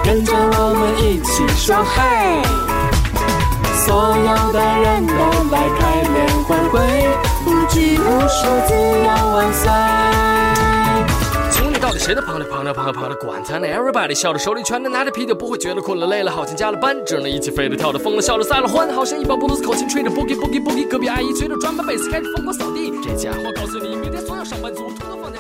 [0.04, 2.65] 跟着我们一起说嘿。
[3.86, 5.14] 所有的人都
[5.52, 6.80] 来开联欢会，
[7.46, 9.70] 无拘无束，自由万岁。
[11.52, 22.92] 请问你到底谁的旁的旁的旁的旁的管他呢？Everybody 笑着手里全都拿着啤酒，不会觉得困了累了，好像加了班，只能一起飞着跳着疯了笑着撒了欢，好像一把布鲁斯口琴吹着 boogie boogie boogie，隔壁阿姨吹着专门贝斯开始疯狂扫地。
[23.04, 25.32] 这家伙告诉你，明天所有上班族统统放，